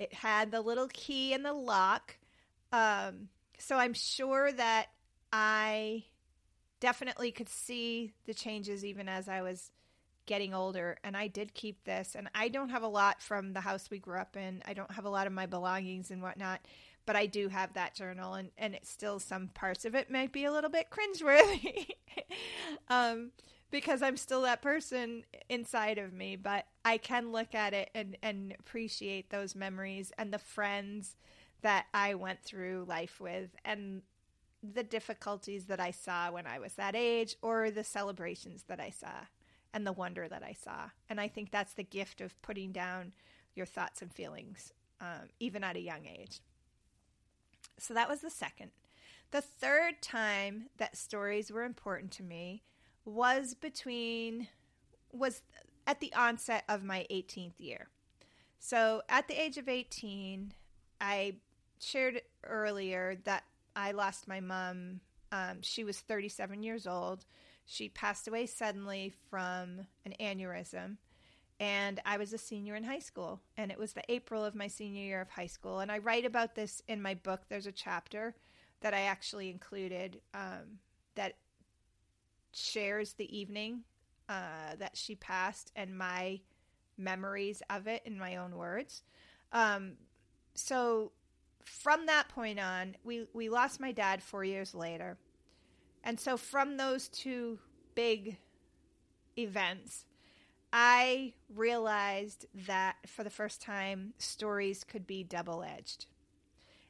It 0.00 0.14
had 0.14 0.50
the 0.50 0.62
little 0.62 0.88
key 0.88 1.34
and 1.34 1.44
the 1.44 1.52
lock. 1.52 2.16
Um, 2.72 3.28
so 3.58 3.76
I'm 3.76 3.92
sure 3.92 4.50
that 4.50 4.86
I 5.30 6.04
definitely 6.80 7.32
could 7.32 7.50
see 7.50 8.14
the 8.24 8.32
changes 8.32 8.82
even 8.82 9.10
as 9.10 9.28
I 9.28 9.42
was 9.42 9.70
getting 10.24 10.54
older. 10.54 10.96
And 11.04 11.18
I 11.18 11.26
did 11.26 11.52
keep 11.52 11.84
this. 11.84 12.14
And 12.14 12.30
I 12.34 12.48
don't 12.48 12.70
have 12.70 12.82
a 12.82 12.88
lot 12.88 13.20
from 13.20 13.52
the 13.52 13.60
house 13.60 13.90
we 13.90 13.98
grew 13.98 14.18
up 14.18 14.38
in, 14.38 14.62
I 14.64 14.72
don't 14.72 14.90
have 14.90 15.04
a 15.04 15.10
lot 15.10 15.26
of 15.26 15.34
my 15.34 15.44
belongings 15.44 16.10
and 16.10 16.22
whatnot. 16.22 16.60
But 17.04 17.16
I 17.16 17.26
do 17.26 17.48
have 17.48 17.74
that 17.74 17.94
journal, 17.94 18.34
and, 18.34 18.50
and 18.56 18.74
it's 18.74 18.90
still 18.90 19.18
some 19.18 19.48
parts 19.48 19.84
of 19.84 19.94
it 19.94 20.10
might 20.10 20.32
be 20.32 20.44
a 20.44 20.52
little 20.52 20.70
bit 20.70 20.86
cringeworthy. 20.90 21.88
um, 22.88 23.32
because 23.70 24.02
I'm 24.02 24.16
still 24.16 24.42
that 24.42 24.62
person 24.62 25.24
inside 25.48 25.98
of 25.98 26.12
me, 26.12 26.36
but 26.36 26.66
I 26.84 26.98
can 26.98 27.32
look 27.32 27.54
at 27.54 27.72
it 27.72 27.90
and, 27.94 28.16
and 28.22 28.54
appreciate 28.58 29.30
those 29.30 29.54
memories 29.54 30.12
and 30.18 30.32
the 30.32 30.38
friends 30.38 31.16
that 31.62 31.86
I 31.94 32.14
went 32.14 32.42
through 32.42 32.86
life 32.88 33.20
with 33.20 33.50
and 33.64 34.02
the 34.62 34.82
difficulties 34.82 35.64
that 35.66 35.80
I 35.80 35.90
saw 35.90 36.32
when 36.32 36.46
I 36.46 36.58
was 36.58 36.74
that 36.74 36.94
age 36.94 37.36
or 37.42 37.70
the 37.70 37.84
celebrations 37.84 38.64
that 38.68 38.80
I 38.80 38.90
saw 38.90 39.26
and 39.72 39.86
the 39.86 39.92
wonder 39.92 40.28
that 40.28 40.42
I 40.42 40.52
saw. 40.52 40.90
And 41.08 41.20
I 41.20 41.28
think 41.28 41.50
that's 41.50 41.74
the 41.74 41.84
gift 41.84 42.20
of 42.20 42.40
putting 42.42 42.72
down 42.72 43.12
your 43.54 43.66
thoughts 43.66 44.02
and 44.02 44.12
feelings, 44.12 44.72
um, 45.00 45.28
even 45.38 45.64
at 45.64 45.76
a 45.76 45.80
young 45.80 46.06
age. 46.06 46.40
So 47.78 47.94
that 47.94 48.08
was 48.08 48.20
the 48.20 48.30
second. 48.30 48.72
The 49.30 49.40
third 49.40 50.02
time 50.02 50.66
that 50.78 50.96
stories 50.96 51.52
were 51.52 51.64
important 51.64 52.10
to 52.12 52.22
me 52.22 52.62
was 53.14 53.54
between 53.54 54.48
was 55.12 55.42
at 55.86 56.00
the 56.00 56.12
onset 56.14 56.64
of 56.68 56.84
my 56.84 57.06
18th 57.10 57.58
year. 57.58 57.88
So 58.58 59.02
at 59.08 59.26
the 59.26 59.40
age 59.40 59.56
of 59.56 59.68
18, 59.68 60.52
I 61.00 61.36
shared 61.80 62.20
earlier 62.44 63.16
that 63.24 63.44
I 63.74 63.92
lost 63.92 64.28
my 64.28 64.40
mom. 64.40 65.00
Um, 65.32 65.62
she 65.62 65.84
was 65.84 65.98
37 65.98 66.62
years 66.62 66.86
old. 66.86 67.24
She 67.64 67.88
passed 67.88 68.28
away 68.28 68.46
suddenly 68.46 69.12
from 69.30 69.86
an 70.04 70.14
aneurysm. 70.20 70.96
And 71.58 72.00
I 72.06 72.16
was 72.16 72.32
a 72.32 72.38
senior 72.38 72.74
in 72.74 72.84
high 72.84 72.98
school. 73.00 73.40
And 73.56 73.70
it 73.70 73.78
was 73.78 73.92
the 73.92 74.02
April 74.08 74.44
of 74.44 74.54
my 74.54 74.66
senior 74.66 75.02
year 75.02 75.20
of 75.20 75.30
high 75.30 75.46
school. 75.46 75.80
And 75.80 75.90
I 75.90 75.98
write 75.98 76.24
about 76.24 76.54
this 76.54 76.82
in 76.88 77.02
my 77.02 77.14
book. 77.14 77.42
There's 77.48 77.66
a 77.66 77.72
chapter 77.72 78.34
that 78.80 78.94
I 78.94 79.02
actually 79.02 79.50
included 79.50 80.20
um, 80.34 80.78
that 81.14 81.34
shares 82.52 83.14
the 83.14 83.36
evening 83.36 83.82
uh, 84.28 84.76
that 84.78 84.96
she 84.96 85.14
passed 85.14 85.72
and 85.76 85.96
my 85.96 86.40
memories 86.96 87.62
of 87.70 87.86
it 87.86 88.02
in 88.04 88.18
my 88.18 88.36
own 88.36 88.56
words. 88.56 89.02
Um, 89.52 89.94
so 90.54 91.12
from 91.64 92.06
that 92.06 92.28
point 92.28 92.58
on, 92.58 92.96
we, 93.04 93.26
we 93.32 93.48
lost 93.48 93.80
my 93.80 93.92
dad 93.92 94.22
four 94.22 94.44
years 94.44 94.74
later. 94.74 95.18
And 96.02 96.18
so, 96.18 96.36
from 96.36 96.76
those 96.76 97.08
two 97.08 97.58
big 97.94 98.38
events, 99.36 100.06
I 100.72 101.34
realized 101.54 102.46
that 102.66 102.96
for 103.06 103.22
the 103.22 103.30
first 103.30 103.60
time, 103.60 104.14
stories 104.18 104.84
could 104.84 105.06
be 105.06 105.22
double 105.22 105.62
edged. 105.62 106.06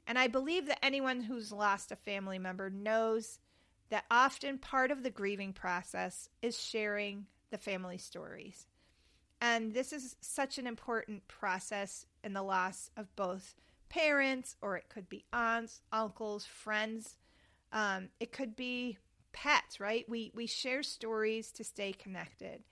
And 0.07 0.19
I 0.19 0.29
believe 0.29 0.67
that 0.67 0.85
anyone 0.85 1.23
who's 1.23 1.52
lost 1.52 1.93
a 1.93 1.97
family 1.97 2.38
member 2.38 2.71
knows 2.71 3.38
that 3.90 4.04
often 4.11 4.59
part 4.59 4.90
of 4.90 5.02
the 5.02 5.11
grieving 5.11 5.52
process 5.52 6.28
is 6.42 6.59
sharing 6.59 7.26
the 7.50 7.59
family 7.59 7.99
stories. 7.99 8.66
And 9.40 9.73
this 9.73 9.92
is 9.92 10.16
such 10.20 10.59
an 10.59 10.66
important 10.66 11.26
process 11.28 12.06
in 12.23 12.32
the 12.32 12.42
loss 12.42 12.90
of 12.97 13.14
both 13.16 13.54
parents, 13.88 14.56
or 14.61 14.76
it 14.76 14.88
could 14.88 15.09
be 15.09 15.25
aunts, 15.32 15.80
uncles, 15.92 16.44
friends. 16.44 17.16
Um, 17.73 18.11
it 18.20 18.32
could 18.32 18.54
be 18.54 18.99
pets, 19.32 19.80
right? 19.80 20.09
We 20.09 20.30
we 20.35 20.47
share 20.47 20.82
stories 20.82 21.52
to 21.52 21.64
stay 21.64 21.92
connected. 21.92 22.62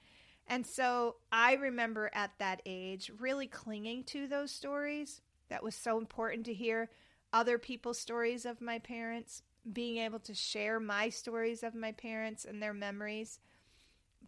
And 0.46 0.66
so 0.66 1.16
I 1.30 1.54
remember 1.54 2.10
at 2.14 2.32
that 2.38 2.62
age 2.64 3.10
really 3.18 3.46
clinging 3.46 4.04
to 4.04 4.26
those 4.26 4.50
stories. 4.50 5.20
That 5.50 5.62
was 5.62 5.74
so 5.74 5.98
important 5.98 6.46
to 6.46 6.54
hear 6.54 6.90
other 7.32 7.58
people's 7.58 7.98
stories 7.98 8.44
of 8.46 8.60
my 8.60 8.78
parents, 8.78 9.42
being 9.70 9.98
able 9.98 10.18
to 10.20 10.34
share 10.34 10.80
my 10.80 11.08
stories 11.08 11.62
of 11.62 11.74
my 11.74 11.92
parents 11.92 12.44
and 12.44 12.62
their 12.62 12.74
memories. 12.74 13.38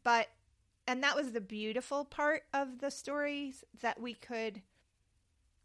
But 0.03 0.29
and 0.87 1.05
that 1.05 1.15
was 1.15 1.31
the 1.31 1.41
beautiful 1.41 2.05
part 2.05 2.43
of 2.53 2.81
the 2.81 2.91
stories 2.91 3.65
that 3.81 4.01
we 4.01 4.15
could 4.15 4.63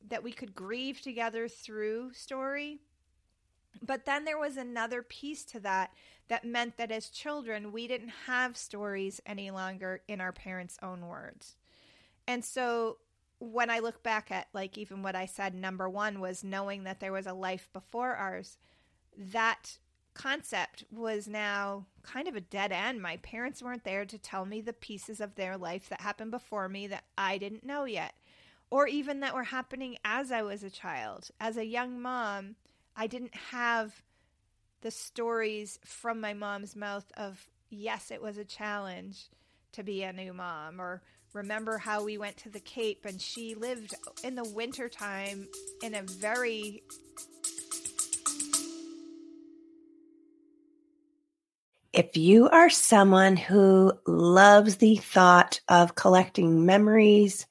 that 0.08 0.22
we 0.22 0.32
could 0.32 0.54
grieve 0.54 1.02
together 1.02 1.48
through 1.48 2.14
story 2.14 2.80
but 3.82 4.06
then 4.06 4.24
there 4.24 4.38
was 4.38 4.56
another 4.56 5.02
piece 5.02 5.44
to 5.44 5.60
that 5.60 5.92
that 6.28 6.46
meant 6.46 6.78
that 6.78 6.92
as 6.92 7.10
children 7.10 7.72
we 7.72 7.88
didn't 7.88 8.14
have 8.28 8.56
stories 8.56 9.20
any 9.26 9.50
longer 9.50 10.02
in 10.08 10.22
our 10.22 10.32
parents 10.32 10.78
own 10.84 11.08
words 11.08 11.56
and 12.28 12.46
so 12.46 12.98
when 13.40 13.70
i 13.70 13.80
look 13.80 14.02
back 14.04 14.32
at 14.32 14.48
like 14.54 14.78
even 14.78 15.04
what 15.04 15.16
i 15.16 15.26
said 15.26 15.54
number 15.54 15.90
1 15.90 16.20
was 16.20 16.44
knowing 16.44 16.84
that 16.84 17.00
there 17.00 17.12
was 17.12 17.28
a 17.28 17.34
life 17.34 17.70
before 17.74 18.16
ours 18.16 18.58
that 19.18 19.78
concept 20.16 20.86
was 20.92 21.28
now 21.28 21.86
kind 22.02 22.28
of 22.28 22.36
a 22.36 22.42
dead 22.42 22.72
end. 22.72 23.02
My 23.02 23.18
parents 23.18 23.62
weren't 23.62 23.84
there 23.84 24.06
to 24.06 24.18
tell 24.18 24.46
me 24.46 24.62
the 24.62 24.74
pieces 24.74 25.22
of 25.22 25.36
their 25.36 25.58
life 25.58 25.90
that 25.90 26.02
happened 26.02 26.32
before 26.32 26.68
me 26.68 26.88
that 26.88 27.04
I 27.18 27.38
didn't 27.38 27.66
know 27.66 27.84
yet, 27.84 28.16
or 28.72 28.88
even 28.88 29.20
that 29.20 29.36
were 29.36 29.44
happening 29.44 29.98
as 30.04 30.32
I 30.32 30.42
was 30.42 30.64
a 30.64 30.70
child. 30.70 31.30
As 31.40 31.58
a 31.58 31.66
young 31.66 32.02
mom, 32.02 32.56
I 32.96 33.08
didn't 33.08 33.36
have 33.52 34.02
the 34.82 34.92
stories 34.92 35.80
from 35.84 36.20
my 36.22 36.34
mom's 36.34 36.76
mouth 36.76 37.12
of, 37.18 37.50
yes, 37.70 38.10
it 38.10 38.22
was 38.22 38.38
a 38.38 38.46
challenge 38.46 39.30
to 39.76 39.84
be 39.84 40.04
a 40.04 40.14
new 40.14 40.34
mom, 40.34 40.82
or 40.82 41.02
remember 41.34 41.78
how 41.78 42.04
we 42.04 42.18
went 42.18 42.38
to 42.38 42.50
the 42.50 42.60
Cape 42.60 43.06
and 43.06 43.22
she 43.22 43.56
lived 43.56 43.94
in 44.24 44.36
the 44.36 44.44
wintertime 44.44 45.48
in 45.84 45.94
a 45.94 46.02
very 46.02 46.84
If 51.92 52.18
you 52.18 52.50
are 52.50 52.70
someone 52.70 53.38
who 53.38 53.94
loves 54.06 54.76
the 54.76 54.98
thought 54.98 55.62
of 55.70 55.96
collecting 55.96 56.66
memories, 56.66 57.48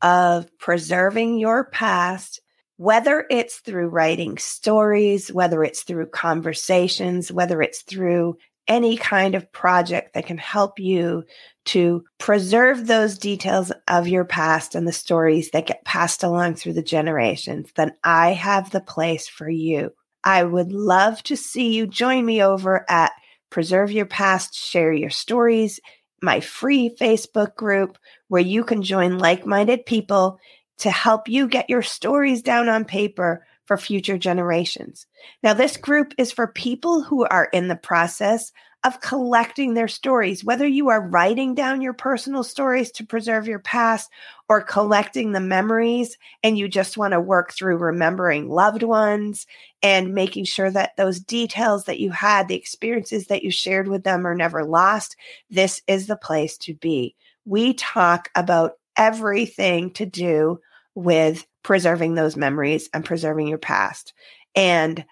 of 0.00 0.46
preserving 0.56 1.38
your 1.38 1.64
past, 1.64 2.40
whether 2.78 3.26
it's 3.28 3.58
through 3.58 3.88
writing 3.88 4.38
stories, 4.38 5.30
whether 5.30 5.62
it's 5.62 5.82
through 5.82 6.06
conversations, 6.06 7.30
whether 7.30 7.60
it's 7.60 7.82
through 7.82 8.38
any 8.72 8.96
kind 8.96 9.34
of 9.34 9.52
project 9.52 10.14
that 10.14 10.24
can 10.24 10.38
help 10.38 10.78
you 10.78 11.24
to 11.66 12.02
preserve 12.18 12.86
those 12.86 13.18
details 13.18 13.70
of 13.86 14.08
your 14.08 14.24
past 14.24 14.74
and 14.74 14.88
the 14.88 14.92
stories 14.92 15.50
that 15.50 15.66
get 15.66 15.84
passed 15.84 16.22
along 16.22 16.54
through 16.54 16.72
the 16.72 16.82
generations, 16.82 17.70
then 17.76 17.92
I 18.02 18.32
have 18.32 18.70
the 18.70 18.80
place 18.80 19.28
for 19.28 19.48
you. 19.48 19.90
I 20.24 20.42
would 20.44 20.72
love 20.72 21.22
to 21.24 21.36
see 21.36 21.74
you 21.74 21.86
join 21.86 22.24
me 22.24 22.42
over 22.42 22.86
at 22.88 23.12
Preserve 23.50 23.92
Your 23.92 24.06
Past, 24.06 24.54
Share 24.54 24.92
Your 24.92 25.10
Stories, 25.10 25.78
my 26.22 26.40
free 26.40 26.96
Facebook 26.98 27.54
group 27.54 27.98
where 28.28 28.40
you 28.40 28.64
can 28.64 28.82
join 28.82 29.18
like 29.18 29.44
minded 29.44 29.84
people 29.84 30.38
to 30.78 30.90
help 30.90 31.28
you 31.28 31.46
get 31.46 31.68
your 31.68 31.82
stories 31.82 32.40
down 32.40 32.70
on 32.70 32.86
paper 32.86 33.44
for 33.66 33.76
future 33.76 34.18
generations. 34.18 35.06
Now, 35.42 35.54
this 35.54 35.76
group 35.76 36.14
is 36.18 36.32
for 36.32 36.46
people 36.46 37.02
who 37.02 37.24
are 37.24 37.48
in 37.52 37.68
the 37.68 37.76
process 37.76 38.52
of 38.84 39.00
collecting 39.00 39.74
their 39.74 39.86
stories, 39.86 40.44
whether 40.44 40.66
you 40.66 40.88
are 40.88 41.06
writing 41.06 41.54
down 41.54 41.80
your 41.80 41.92
personal 41.92 42.42
stories 42.42 42.90
to 42.90 43.06
preserve 43.06 43.46
your 43.46 43.60
past 43.60 44.10
or 44.48 44.60
collecting 44.60 45.30
the 45.30 45.40
memories 45.40 46.18
and 46.42 46.58
you 46.58 46.66
just 46.66 46.96
want 46.96 47.12
to 47.12 47.20
work 47.20 47.52
through 47.52 47.76
remembering 47.76 48.48
loved 48.48 48.82
ones 48.82 49.46
and 49.82 50.14
making 50.14 50.44
sure 50.44 50.70
that 50.70 50.96
those 50.96 51.20
details 51.20 51.84
that 51.84 52.00
you 52.00 52.10
had, 52.10 52.48
the 52.48 52.56
experiences 52.56 53.28
that 53.28 53.44
you 53.44 53.52
shared 53.52 53.86
with 53.86 54.02
them 54.02 54.26
are 54.26 54.34
never 54.34 54.64
lost. 54.64 55.16
This 55.48 55.80
is 55.86 56.08
the 56.08 56.16
place 56.16 56.58
to 56.58 56.74
be. 56.74 57.14
We 57.44 57.74
talk 57.74 58.30
about 58.34 58.72
everything 58.96 59.92
to 59.92 60.06
do 60.06 60.60
with 60.94 61.46
preserving 61.62 62.14
those 62.14 62.36
memories 62.36 62.88
and 62.92 63.04
preserving 63.04 63.48
your 63.48 63.58
past. 63.58 64.12
And 64.54 65.04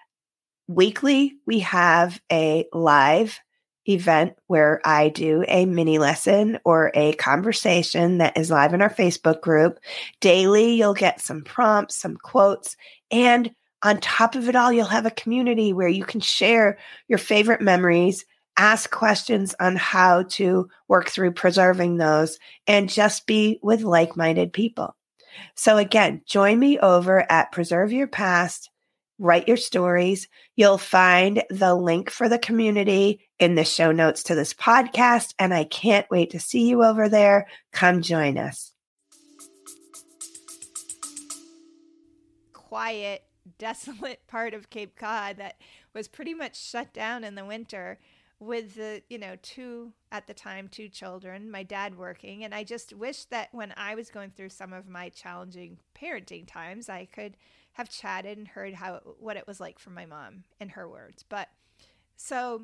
weekly, 0.67 1.35
we 1.45 1.59
have 1.59 2.21
a 2.31 2.65
live 2.73 3.39
event 3.87 4.35
where 4.47 4.79
I 4.85 5.09
do 5.09 5.43
a 5.47 5.65
mini 5.65 5.97
lesson 5.97 6.59
or 6.63 6.91
a 6.93 7.13
conversation 7.13 8.19
that 8.19 8.37
is 8.37 8.51
live 8.51 8.73
in 8.73 8.81
our 8.81 8.89
Facebook 8.89 9.41
group. 9.41 9.79
Daily, 10.19 10.73
you'll 10.73 10.93
get 10.93 11.19
some 11.19 11.43
prompts, 11.43 11.95
some 11.95 12.17
quotes, 12.17 12.75
and 13.09 13.51
on 13.83 13.99
top 13.99 14.35
of 14.35 14.47
it 14.47 14.55
all, 14.55 14.71
you'll 14.71 14.85
have 14.85 15.05
a 15.05 15.11
community 15.11 15.73
where 15.73 15.87
you 15.87 16.05
can 16.05 16.21
share 16.21 16.77
your 17.07 17.17
favorite 17.17 17.61
memories, 17.61 18.25
ask 18.57 18.91
questions 18.91 19.55
on 19.59 19.75
how 19.75 20.23
to 20.23 20.69
work 20.87 21.09
through 21.09 21.31
preserving 21.31 21.97
those, 21.97 22.37
and 22.67 22.89
just 22.89 23.25
be 23.25 23.59
with 23.63 23.81
like 23.81 24.15
minded 24.15 24.53
people. 24.53 24.95
So, 25.55 25.77
again, 25.77 26.21
join 26.25 26.59
me 26.59 26.79
over 26.79 27.29
at 27.31 27.51
Preserve 27.51 27.91
Your 27.91 28.07
Past 28.07 28.71
write 29.21 29.47
your 29.47 29.55
stories. 29.55 30.27
You'll 30.55 30.79
find 30.79 31.43
the 31.49 31.75
link 31.75 32.09
for 32.09 32.27
the 32.27 32.39
community 32.39 33.21
in 33.39 33.53
the 33.53 33.63
show 33.63 33.91
notes 33.91 34.23
to 34.23 34.35
this 34.35 34.53
podcast. 34.53 35.35
And 35.37 35.53
I 35.53 35.63
can't 35.63 36.09
wait 36.09 36.31
to 36.31 36.39
see 36.39 36.67
you 36.67 36.83
over 36.83 37.07
there. 37.07 37.47
Come 37.71 38.01
join 38.01 38.37
us. 38.37 38.73
Quiet, 42.51 43.23
desolate 43.59 44.25
part 44.27 44.55
of 44.55 44.71
Cape 44.71 44.95
Cod 44.95 45.37
that 45.37 45.61
was 45.93 46.07
pretty 46.07 46.33
much 46.33 46.59
shut 46.59 46.91
down 46.91 47.23
in 47.23 47.35
the 47.35 47.45
winter 47.45 47.99
with 48.41 48.73
the 48.73 49.01
you 49.07 49.19
know 49.19 49.35
two 49.41 49.93
at 50.11 50.25
the 50.25 50.33
time 50.33 50.67
two 50.67 50.89
children 50.89 51.51
my 51.51 51.61
dad 51.61 51.95
working 51.95 52.43
and 52.43 52.55
i 52.55 52.63
just 52.63 52.91
wish 52.91 53.25
that 53.25 53.47
when 53.51 53.71
i 53.77 53.93
was 53.93 54.09
going 54.09 54.31
through 54.31 54.49
some 54.49 54.73
of 54.73 54.89
my 54.89 55.09
challenging 55.09 55.77
parenting 55.95 56.43
times 56.47 56.89
i 56.89 57.05
could 57.05 57.37
have 57.73 57.89
chatted 57.89 58.37
and 58.37 58.47
heard 58.47 58.73
how 58.73 58.99
what 59.19 59.37
it 59.37 59.47
was 59.47 59.59
like 59.59 59.79
for 59.79 59.91
my 59.91 60.05
mom 60.05 60.43
in 60.59 60.69
her 60.69 60.87
words. 60.89 61.23
But 61.27 61.49
so 62.15 62.63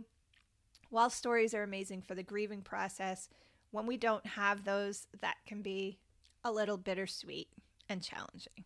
while 0.89 1.09
stories 1.09 1.53
are 1.53 1.63
amazing 1.63 2.01
for 2.01 2.15
the 2.15 2.23
grieving 2.23 2.61
process, 2.61 3.29
when 3.71 3.85
we 3.85 3.97
don't 3.97 4.25
have 4.25 4.63
those, 4.63 5.07
that 5.21 5.35
can 5.45 5.61
be 5.61 5.99
a 6.43 6.51
little 6.51 6.77
bittersweet 6.77 7.49
and 7.89 8.01
challenging. 8.01 8.65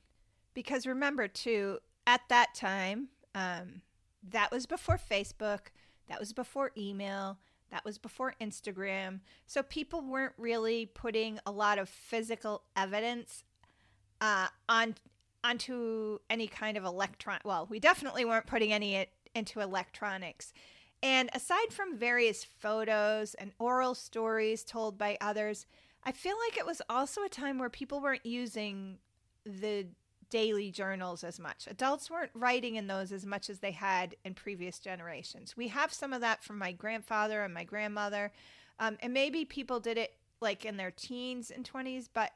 Because 0.54 0.86
remember, 0.86 1.28
too, 1.28 1.80
at 2.06 2.22
that 2.30 2.54
time, 2.54 3.10
um, 3.34 3.82
that 4.30 4.52
was 4.52 4.66
before 4.66 5.00
Facebook, 5.00 5.68
that 6.08 6.20
was 6.20 6.34
before 6.34 6.72
email, 6.78 7.38
that 7.72 7.86
was 7.86 7.98
before 7.98 8.36
Instagram. 8.42 9.22
So 9.48 9.64
people 9.64 10.02
weren't 10.02 10.34
really 10.38 10.86
putting 10.86 11.40
a 11.46 11.52
lot 11.52 11.80
of 11.80 11.90
physical 11.90 12.64
evidence 12.76 13.44
uh, 14.20 14.48
on 14.70 14.96
onto 15.44 16.20
any 16.30 16.48
kind 16.48 16.78
of 16.78 16.84
electron. 16.84 17.40
Well, 17.44 17.68
we 17.70 17.80
definitely 17.80 18.26
weren't 18.26 18.46
putting 18.46 18.72
any 18.72 19.08
into 19.34 19.60
electronics. 19.60 20.54
And 21.02 21.32
aside 21.34 21.72
from 21.72 21.98
various 21.98 22.44
photos 22.44 23.34
and 23.36 23.52
oral 23.58 23.96
stories 23.96 24.64
told 24.64 25.00
by 25.00 25.18
others, 25.20 25.66
I 26.04 26.12
feel 26.12 26.36
like 26.48 26.58
it 26.58 26.66
was 26.66 26.82
also 26.90 27.24
a 27.24 27.30
time 27.30 27.58
where 27.58 27.70
people 27.70 28.02
weren't 28.02 28.26
using 28.26 29.00
the 29.46 29.88
daily 30.32 30.72
journals 30.72 31.24
as 31.24 31.40
much. 31.40 31.68
Adults 31.68 32.10
weren't 32.10 32.32
writing 32.34 32.76
in 32.76 32.88
those 32.88 33.12
as 33.12 33.26
much 33.26 33.50
as 33.50 33.60
they 33.60 33.72
had 33.72 34.16
in 34.26 34.34
previous 34.34 34.80
generations. 34.80 35.56
We 35.56 35.68
have 35.68 35.94
some 35.94 36.14
of 36.14 36.22
that 36.22 36.44
from 36.44 36.58
my 36.58 36.72
grandfather 36.72 37.44
and 37.44 37.54
my 37.54 37.64
grandmother. 37.66 38.32
Um, 38.80 38.98
and 39.02 39.14
maybe 39.14 39.46
people 39.46 39.80
did 39.80 39.98
it 40.00 40.16
like 40.40 40.66
in 40.66 40.78
their 40.78 40.90
teens 40.90 41.52
and 41.52 41.70
20s, 41.72 42.10
but 42.12 42.32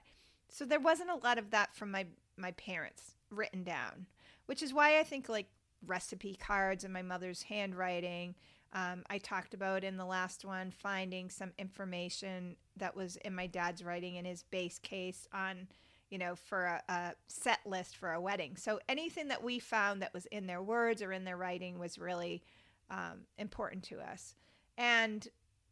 so 0.49 0.63
there 0.65 0.79
wasn't 0.79 1.09
a 1.09 1.15
lot 1.15 1.39
of 1.39 1.49
that 1.49 1.75
from 1.75 1.89
my 1.89 2.05
my 2.37 2.51
parents 2.51 3.15
written 3.31 3.63
down, 3.63 4.05
which 4.45 4.61
is 4.61 4.73
why 4.73 4.99
I 4.99 5.03
think 5.03 5.27
like 5.29 5.47
recipe 5.87 6.35
cards 6.35 6.83
and 6.83 6.93
my 6.93 7.01
mother's 7.01 7.43
handwriting 7.43 8.35
Um, 8.73 9.03
I 9.09 9.19
talked 9.19 9.53
about 9.53 9.85
in 9.85 9.95
the 9.95 10.05
last 10.05 10.43
one 10.43 10.69
finding 10.71 11.29
some 11.29 11.53
information 11.57 12.57
that 12.75 12.93
was 12.95 13.15
in 13.17 13.33
my 13.33 13.47
dad's 13.47 13.83
writing 13.83 14.15
in 14.15 14.25
his 14.25 14.43
bass 14.43 14.79
case 14.79 15.27
on, 15.33 15.67
you 16.09 16.17
know, 16.17 16.35
for 16.35 16.65
a, 16.65 16.81
a 16.89 17.13
set 17.27 17.59
list 17.65 17.97
for 17.97 18.13
a 18.13 18.21
wedding. 18.21 18.55
So 18.57 18.79
anything 18.87 19.27
that 19.29 19.43
we 19.43 19.59
found 19.59 20.01
that 20.01 20.13
was 20.13 20.25
in 20.27 20.47
their 20.47 20.61
words 20.61 21.01
or 21.01 21.11
in 21.11 21.25
their 21.25 21.37
writing 21.37 21.79
was 21.79 21.97
really 21.97 22.43
um, 22.89 23.21
important 23.37 23.83
to 23.85 23.99
us. 23.99 24.35
And 24.77 25.27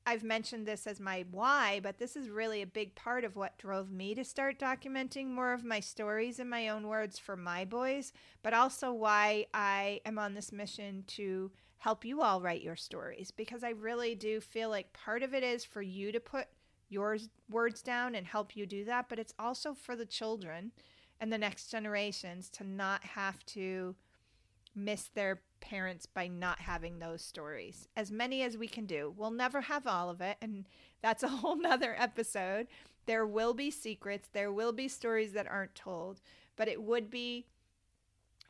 I've 0.06 0.24
mentioned 0.24 0.66
this 0.66 0.86
as 0.86 1.00
my 1.00 1.26
why, 1.32 1.80
but 1.82 1.98
this 1.98 2.16
is 2.16 2.30
really 2.30 2.62
a 2.62 2.68
big 2.68 2.94
part 2.96 3.24
of 3.24 3.36
what 3.36 3.58
drove 3.58 3.90
me 3.90 4.14
to 4.16 4.26
start 4.26 4.60
documenting 4.60 5.28
more 5.28 5.54
of 5.54 5.64
my 5.64 5.80
stories 5.80 6.40
in 6.40 6.50
my 6.50 6.68
own 6.68 6.88
words 6.88 7.18
for 7.18 7.38
my 7.38 7.64
boys, 7.64 8.12
but 8.42 8.54
also 8.54 8.92
why 8.92 9.46
I 9.54 10.02
am 10.06 10.20
on 10.20 10.34
this 10.34 10.52
mission 10.52 11.06
to 11.08 11.52
help 11.78 12.04
you 12.04 12.22
all 12.22 12.42
write 12.42 12.62
your 12.62 12.76
stories 12.76 13.32
because 13.32 13.64
I 13.64 13.70
really 13.70 14.16
do 14.16 14.40
feel 14.40 14.70
like 14.70 14.94
part 14.94 15.24
of 15.24 15.34
it 15.34 15.44
is 15.44 15.64
for 15.66 15.82
you 15.82 16.12
to 16.12 16.20
put 16.20 16.48
your 16.94 17.18
words 17.50 17.82
down 17.82 18.16
and 18.16 18.26
help 18.26 18.56
you 18.56 18.66
do 18.66 18.86
that, 18.86 19.10
but 19.10 19.20
it's 19.20 19.34
also 19.38 19.74
for 19.74 19.96
the 19.96 20.06
children 20.06 20.72
and 21.20 21.34
the 21.34 21.38
next 21.38 21.70
generations 21.70 22.50
to 22.52 22.64
not 22.64 23.04
have 23.04 23.46
to 23.48 23.96
miss 24.76 25.10
their 25.14 25.42
parents 25.60 26.06
by 26.06 26.28
not 26.28 26.60
having 26.60 27.00
those 27.00 27.24
stories. 27.24 27.88
As 27.96 28.12
many 28.12 28.42
as 28.44 28.58
we 28.58 28.68
can 28.68 28.86
do. 28.86 29.14
We'll 29.16 29.32
never 29.32 29.62
have 29.62 29.88
all 29.88 30.10
of 30.10 30.22
it, 30.22 30.38
and 30.42 30.66
that's 31.02 31.24
a 31.24 31.28
whole 31.30 31.56
nother 31.56 31.96
episode. 31.98 32.68
There 33.06 33.26
will 33.26 33.54
be 33.54 33.72
secrets, 33.72 34.30
there 34.32 34.52
will 34.52 34.72
be 34.72 34.88
stories 34.88 35.34
that 35.34 35.48
aren't 35.48 35.76
told, 35.76 36.22
but 36.56 36.68
it 36.68 36.82
would 36.82 37.10
be 37.10 37.46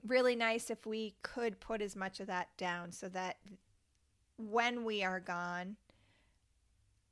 really 0.05 0.35
nice 0.35 0.69
if 0.69 0.85
we 0.85 1.15
could 1.21 1.59
put 1.59 1.81
as 1.81 1.95
much 1.95 2.19
of 2.19 2.27
that 2.27 2.49
down 2.57 2.91
so 2.91 3.07
that 3.09 3.37
when 4.37 4.83
we 4.83 5.03
are 5.03 5.19
gone, 5.19 5.77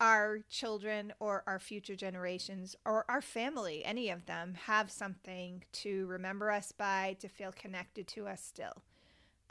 our 0.02 0.40
children 0.50 1.14
or 1.20 1.44
our 1.46 1.60
future 1.60 1.96
generations 1.96 2.76
or 2.86 3.06
our 3.08 3.22
family, 3.22 3.86
any 3.86 4.10
of 4.10 4.26
them, 4.26 4.56
have 4.66 4.90
something 4.90 5.64
to 5.72 6.08
remember 6.08 6.50
us 6.50 6.72
by, 6.72 7.16
to 7.20 7.30
feel 7.30 7.52
connected 7.52 8.08
to 8.08 8.28
us 8.28 8.44
still. 8.44 8.82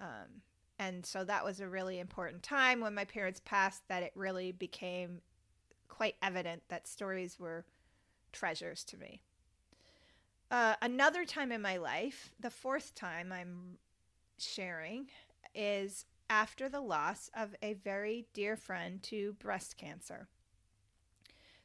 Um, 0.00 0.42
and 0.76 1.06
so 1.06 1.22
that 1.22 1.44
was 1.44 1.60
a 1.60 1.68
really 1.68 2.00
important 2.00 2.42
time 2.42 2.80
when 2.80 2.94
my 2.94 3.04
parents 3.04 3.40
passed 3.44 3.86
that 3.88 4.02
it 4.02 4.12
really 4.16 4.50
became 4.50 5.20
quite 5.88 6.16
evident 6.20 6.62
that 6.68 6.88
stories 6.88 7.38
were 7.38 7.64
treasures 8.32 8.82
to 8.84 8.96
me. 8.96 9.22
Uh, 10.50 10.74
another 10.82 11.24
time 11.24 11.52
in 11.52 11.62
my 11.62 11.76
life, 11.76 12.32
the 12.40 12.50
fourth 12.50 12.92
time 12.96 13.30
I'm 13.30 13.78
sharing, 14.36 15.06
is 15.54 16.06
after 16.28 16.68
the 16.68 16.80
loss 16.80 17.30
of 17.36 17.54
a 17.62 17.74
very 17.74 18.26
dear 18.32 18.56
friend 18.56 19.00
to 19.04 19.34
breast 19.34 19.76
cancer. 19.76 20.28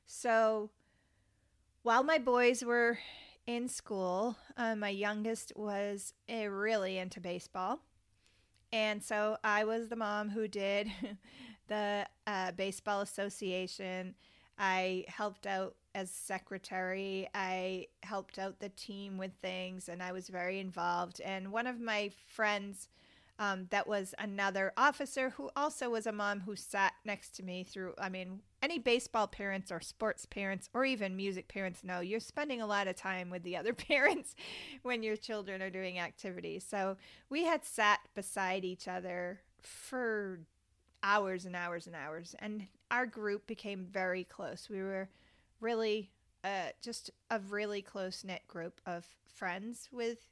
So 0.06 0.70
while 1.84 2.04
my 2.04 2.18
boys 2.18 2.64
were 2.64 3.00
in 3.46 3.68
school, 3.68 4.38
uh, 4.58 4.76
my 4.76 4.90
youngest 4.90 5.54
was 5.56 6.14
uh, 6.30 6.48
really 6.48 6.98
into 6.98 7.20
baseball. 7.20 7.80
And 8.72 9.04
so 9.04 9.38
I 9.44 9.64
was 9.64 9.88
the 9.88 9.96
mom 9.96 10.30
who 10.30 10.48
did 10.48 10.92
the 11.68 12.08
uh, 12.28 12.52
Baseball 12.52 13.02
Association. 13.02 14.16
I 14.58 15.06
helped 15.08 15.48
out 15.48 15.76
as 15.94 16.12
secretary. 16.12 17.30
I 17.34 17.88
helped 18.04 18.38
out 18.38 18.60
the 18.60 18.70
team 18.70 19.18
with 19.18 19.32
things 19.42 19.88
and 19.88 20.04
I 20.04 20.12
was 20.12 20.28
very 20.28 20.60
involved. 20.60 21.22
And 21.22 21.52
one 21.52 21.68
of 21.68 21.80
my 21.80 22.12
friends, 22.28 22.90
um, 23.38 23.68
that 23.70 23.88
was 23.88 24.14
another 24.18 24.74
officer 24.78 25.32
who 25.32 25.50
also 25.56 25.90
was 25.90 26.08
a 26.08 26.12
mom 26.12 26.42
who 26.42 26.56
sat 26.56 26.94
next 27.04 27.36
to 27.36 27.44
me 27.44 27.64
through, 27.64 27.94
I 27.98 28.10
mean, 28.10 28.42
any 28.66 28.80
baseball 28.80 29.28
parents 29.28 29.72
or 29.72 29.80
sports 29.80 30.26
parents 30.26 30.72
or 30.74 30.86
even 30.86 31.16
music 31.16 31.48
parents 31.48 31.84
know 31.84 32.00
you're 32.00 32.20
spending 32.20 32.62
a 32.62 32.66
lot 32.66 32.88
of 32.88 32.96
time 32.96 33.30
with 33.30 33.44
the 33.44 33.56
other 33.56 33.74
parents 33.92 34.36
when 34.82 35.04
your 35.04 35.16
children 35.16 35.62
are 35.62 35.70
doing 35.70 36.00
activities. 36.00 36.66
So 36.68 36.98
we 37.30 37.44
had 37.44 37.64
sat 37.64 38.00
beside 38.16 38.66
each 38.66 38.88
other 38.88 39.40
for 39.62 40.40
hours 41.04 41.46
and 41.46 41.56
hours 41.56 41.86
and 41.86 41.96
hours, 41.96 42.36
and 42.40 42.66
our 42.90 43.06
group 43.06 43.46
became 43.46 43.86
very 43.86 44.24
close. 44.24 44.68
We 44.68 44.82
were 44.82 45.10
really 45.62 46.10
uh, 46.44 46.70
just 46.82 47.12
a 47.30 47.38
really 47.38 47.84
close 47.84 48.24
knit 48.24 48.48
group 48.48 48.82
of 48.88 49.06
friends 49.28 49.90
with 49.92 50.28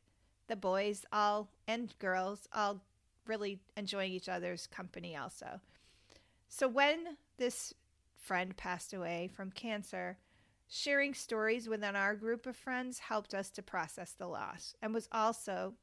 the 0.48 0.56
boys 0.56 1.06
all 1.14 1.50
and 1.68 1.94
girls 2.00 2.48
all 2.52 2.82
really 3.28 3.60
enjoying 3.78 4.12
each 4.12 4.28
other's 4.28 4.66
company 4.66 5.16
also. 5.16 5.60
So 6.50 6.68
when 6.68 7.18
this 7.38 7.76
friend 8.24 8.56
passed 8.56 8.94
away 8.94 9.30
from 9.36 9.52
cancer, 9.52 10.18
sharing 10.68 11.14
stories 11.14 11.68
within 11.68 11.96
our 11.96 12.16
group 12.16 12.46
of 12.46 12.56
friends 12.56 13.00
helped 13.00 13.34
us 13.34 13.50
to 13.52 13.62
process 13.62 14.14
the 14.14 14.28
loss 14.28 14.76
and 14.82 14.94
was 14.94 15.08
also 15.12 15.74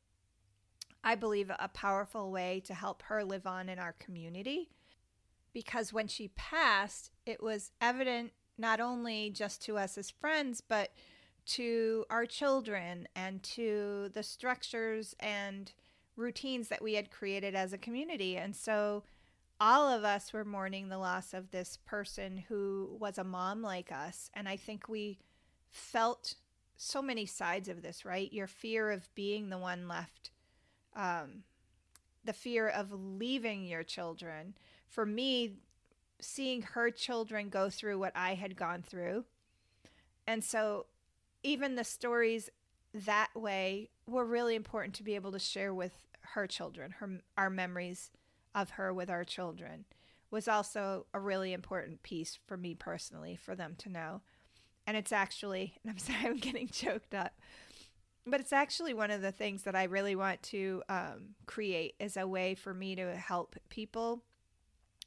I 1.02 1.14
believe 1.14 1.50
a 1.58 1.68
powerful 1.68 2.30
way 2.30 2.60
to 2.66 2.74
help 2.74 3.02
her 3.04 3.24
live 3.24 3.46
on 3.46 3.68
in 3.68 3.78
our 3.78 3.94
community 3.94 4.68
because 5.52 5.92
when 5.92 6.08
she 6.08 6.28
passed, 6.28 7.10
it 7.24 7.42
was 7.42 7.70
evident 7.80 8.32
not 8.58 8.80
only 8.80 9.30
just 9.30 9.62
to 9.62 9.78
us 9.78 9.96
as 9.96 10.10
friends, 10.10 10.60
but 10.60 10.92
to 11.46 12.04
our 12.10 12.26
children 12.26 13.08
and 13.16 13.42
to 13.42 14.10
the 14.12 14.22
structures 14.22 15.14
and 15.18 15.72
routines 16.16 16.68
that 16.68 16.82
we 16.82 16.94
had 16.94 17.10
created 17.10 17.54
as 17.54 17.72
a 17.72 17.78
community. 17.78 18.36
And 18.36 18.54
so 18.54 19.02
all 19.60 19.88
of 19.88 20.04
us 20.04 20.32
were 20.32 20.44
mourning 20.44 20.88
the 20.88 20.98
loss 20.98 21.34
of 21.34 21.50
this 21.50 21.78
person 21.84 22.44
who 22.48 22.96
was 22.98 23.18
a 23.18 23.24
mom 23.24 23.60
like 23.62 23.92
us. 23.92 24.30
And 24.34 24.48
I 24.48 24.56
think 24.56 24.88
we 24.88 25.18
felt 25.70 26.36
so 26.76 27.02
many 27.02 27.26
sides 27.26 27.68
of 27.68 27.82
this, 27.82 28.04
right? 28.04 28.32
Your 28.32 28.46
fear 28.46 28.90
of 28.90 29.14
being 29.14 29.50
the 29.50 29.58
one 29.58 29.86
left, 29.86 30.30
um, 30.96 31.44
the 32.24 32.32
fear 32.32 32.68
of 32.68 32.90
leaving 32.92 33.64
your 33.64 33.82
children. 33.82 34.54
For 34.88 35.04
me, 35.04 35.56
seeing 36.20 36.62
her 36.62 36.90
children 36.90 37.50
go 37.50 37.68
through 37.68 37.98
what 37.98 38.12
I 38.16 38.34
had 38.34 38.56
gone 38.56 38.82
through. 38.82 39.24
And 40.26 40.42
so 40.42 40.86
even 41.42 41.74
the 41.74 41.84
stories 41.84 42.48
that 42.94 43.28
way 43.34 43.90
were 44.06 44.24
really 44.24 44.54
important 44.54 44.94
to 44.94 45.02
be 45.02 45.14
able 45.14 45.32
to 45.32 45.38
share 45.38 45.74
with 45.74 45.92
her 46.20 46.46
children, 46.46 46.92
her 46.98 47.20
our 47.36 47.50
memories 47.50 48.10
of 48.54 48.70
her 48.70 48.92
with 48.92 49.10
our 49.10 49.24
children 49.24 49.84
was 50.30 50.48
also 50.48 51.06
a 51.12 51.20
really 51.20 51.52
important 51.52 52.02
piece 52.02 52.38
for 52.46 52.56
me 52.56 52.74
personally 52.74 53.36
for 53.36 53.54
them 53.54 53.74
to 53.78 53.88
know. 53.88 54.20
And 54.86 54.96
it's 54.96 55.12
actually, 55.12 55.78
and 55.82 55.90
I'm 55.90 55.98
sorry, 55.98 56.26
I'm 56.26 56.36
getting 56.36 56.68
choked 56.72 57.14
up, 57.14 57.32
but 58.26 58.40
it's 58.40 58.52
actually 58.52 58.94
one 58.94 59.10
of 59.10 59.22
the 59.22 59.32
things 59.32 59.62
that 59.62 59.74
I 59.74 59.84
really 59.84 60.14
want 60.14 60.42
to 60.44 60.82
um, 60.88 61.34
create 61.46 61.94
as 62.00 62.16
a 62.16 62.26
way 62.26 62.54
for 62.54 62.72
me 62.74 62.94
to 62.96 63.16
help 63.16 63.56
people 63.68 64.22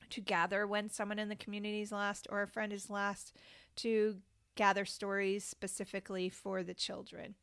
to 0.10 0.21
gather 0.21 0.67
when 0.67 0.89
someone 0.89 1.19
in 1.19 1.29
the 1.29 1.36
community 1.36 1.82
is 1.82 1.91
lost 1.91 2.27
or 2.29 2.41
a 2.41 2.47
friend 2.47 2.73
is 2.73 2.89
lost, 2.89 3.36
to 3.77 4.17
gather 4.56 4.86
stories 4.86 5.43
specifically 5.43 6.29
for 6.29 6.62
the 6.62 6.73
children 6.73 7.36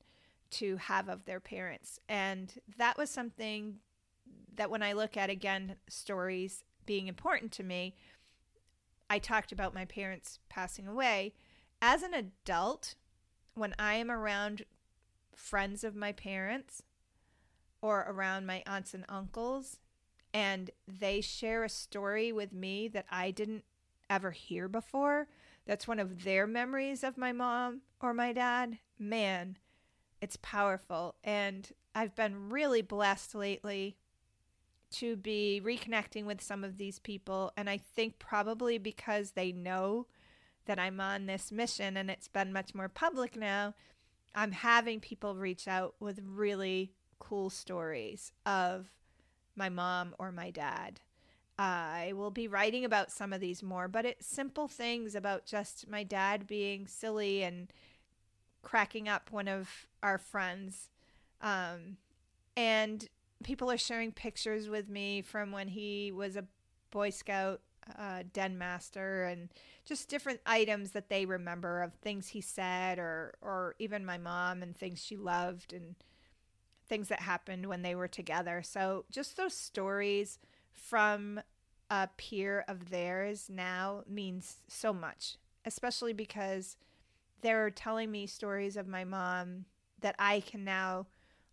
to 0.50 0.76
have 0.76 1.08
of 1.08 1.24
their 1.24 1.40
parents. 1.40 1.98
And 2.08 2.52
that 2.76 2.96
was 2.96 3.10
something 3.10 3.78
that 4.56 4.70
when 4.70 4.82
I 4.82 4.92
look 4.92 5.16
at 5.16 5.30
again 5.30 5.76
stories 5.88 6.64
being 6.86 7.08
important 7.08 7.52
to 7.52 7.62
me, 7.62 7.94
I 9.08 9.18
talked 9.18 9.52
about 9.52 9.74
my 9.74 9.84
parents 9.84 10.38
passing 10.48 10.86
away. 10.86 11.34
As 11.82 12.02
an 12.02 12.14
adult, 12.14 12.94
when 13.54 13.74
I 13.78 13.94
am 13.94 14.10
around 14.10 14.64
friends 15.34 15.82
of 15.82 15.96
my 15.96 16.12
parents 16.12 16.82
or 17.82 18.04
around 18.08 18.46
my 18.46 18.62
aunts 18.66 18.94
and 18.94 19.04
uncles, 19.08 19.78
and 20.32 20.70
they 20.86 21.20
share 21.20 21.64
a 21.64 21.68
story 21.68 22.30
with 22.30 22.52
me 22.52 22.88
that 22.88 23.06
I 23.10 23.30
didn't 23.30 23.64
ever 24.08 24.30
hear 24.30 24.68
before, 24.68 25.28
that's 25.66 25.88
one 25.88 25.98
of 25.98 26.24
their 26.24 26.46
memories 26.46 27.02
of 27.02 27.18
my 27.18 27.32
mom 27.32 27.82
or 28.00 28.14
my 28.14 28.32
dad, 28.32 28.78
man, 28.98 29.56
it's 30.20 30.38
powerful. 30.42 31.16
And 31.24 31.70
I've 31.94 32.14
been 32.14 32.50
really 32.50 32.82
blessed 32.82 33.34
lately 33.34 33.96
to 34.92 35.16
be 35.16 35.61
reconnecting 35.64 36.24
with 36.24 36.40
some 36.40 36.64
of 36.64 36.76
these 36.76 36.98
people. 36.98 37.53
And 37.57 37.68
I 37.70 37.79
think 37.79 38.18
probably 38.18 38.79
because 38.79 39.33
they 39.33 39.53
know 39.53 40.07
that 40.66 40.79
I'm 40.79 41.00
on 41.00 41.26
this 41.26 41.50
mission 41.50 41.96
and 41.96 42.11
it's 42.11 42.29
been 42.29 42.53
much 42.53 42.74
more 42.74 42.88
public 42.88 43.37
now, 43.37 43.74
I'm 44.35 44.53
having 44.53 45.00
people 45.00 45.35
reach 45.35 45.66
out 45.66 45.94
with 46.00 46.20
really 46.24 46.92
cool 47.18 47.50
stories 47.50 48.33
of 48.46 48.90
my 49.57 49.68
mom 49.68 50.14
or 50.18 50.33
my 50.33 50.50
dad. 50.50 51.00
I 51.59 52.14
will 52.14 52.31
be 52.31 52.48
writing 52.48 52.85
about 52.85 53.11
some 53.11 53.33
of 53.33 53.40
these 53.40 53.62
more, 53.62 53.87
but 53.87 54.07
it's 54.07 54.26
simple 54.26 54.66
things 54.66 55.14
about 55.14 55.44
just 55.44 55.88
my 55.88 56.03
dad 56.03 56.46
being 56.46 56.87
silly 56.87 57.42
and 57.42 57.70
cracking 58.62 59.09
up 59.09 59.31
one 59.31 59.48
of 59.48 59.87
our 60.03 60.16
friends. 60.16 60.88
Um, 61.42 61.98
and 62.57 63.09
people 63.42 63.70
are 63.70 63.79
sharing 63.79 64.12
pictures 64.12 64.68
with 64.68 64.88
me 64.88 65.22
from 65.22 65.53
when 65.53 65.68
he 65.68 66.12
was 66.12 66.37
a 66.37 66.44
Boy 66.90 67.11
Scout 67.11 67.61
uh, 67.98 68.22
den 68.33 68.59
master 68.59 69.24
and 69.24 69.48
just 69.85 70.09
different 70.09 70.40
items 70.46 70.92
that 70.92 71.09
they 71.09 71.24
remember 71.24 71.83
of 71.83 71.94
things 71.94 72.29
he 72.29 72.40
said 72.40 72.98
or 72.98 73.35
or 73.40 73.74
even 73.79 74.05
my 74.05 74.18
mom 74.18 74.62
and 74.62 74.76
things 74.76 75.03
she 75.03 75.16
loved 75.16 75.72
and 75.72 75.96
things 76.87 77.09
that 77.09 77.20
happened 77.20 77.66
when 77.66 77.83
they 77.83 77.94
were 77.94 78.09
together. 78.09 78.62
So 78.62 79.05
just 79.11 79.37
those 79.37 79.55
stories 79.55 80.38
from 80.72 81.40
a 81.88 82.09
peer 82.16 82.64
of 82.68 82.90
theirs 82.90 83.48
now 83.48 84.03
means 84.09 84.57
so 84.68 84.92
much, 84.92 85.37
especially 85.64 86.12
because 86.12 86.76
they're 87.40 87.70
telling 87.70 88.11
me 88.11 88.26
stories 88.26 88.76
of 88.76 88.87
my 88.87 89.05
mom 89.05 89.64
that 90.00 90.14
I 90.18 90.40
can 90.40 90.64
now 90.64 91.07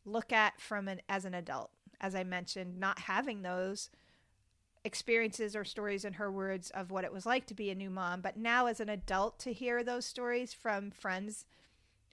look 0.06 0.32
at 0.32 0.60
from 0.60 0.88
an 0.88 1.02
as 1.08 1.26
an 1.26 1.34
adult. 1.34 1.72
As 2.00 2.16
I 2.16 2.24
mentioned, 2.24 2.80
not 2.80 3.00
having 3.00 3.42
those 3.42 3.90
experiences 4.84 5.56
or 5.56 5.66
stories 5.66 6.06
in 6.06 6.14
her 6.14 6.32
words 6.32 6.70
of 6.70 6.92
what 6.92 7.04
it 7.04 7.12
was 7.12 7.26
like 7.26 7.46
to 7.48 7.54
be 7.54 7.70
a 7.70 7.76
new 7.76 7.90
mom, 7.90 8.22
but 8.22 8.38
now 8.38 8.68
as 8.68 8.80
an 8.80 8.90
adult 8.90 9.40
to 9.40 9.54
hear 9.54 9.84
those 9.84 10.06
stories 10.06 10.54
from 10.54 10.92
friends 10.92 11.46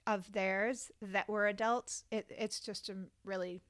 of 0.05 0.33
theirs 0.33 0.91
that 1.01 1.29
were 1.29 1.47
adults, 1.47 2.03
it, 2.11 2.25
it's 2.29 2.59
just 2.59 2.89
a 2.89 2.95
really 3.23 3.61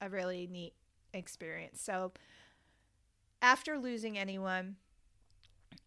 a 0.00 0.08
really 0.08 0.48
neat 0.50 0.74
experience. 1.14 1.80
So 1.80 2.12
after 3.40 3.78
losing 3.78 4.18
anyone 4.18 4.76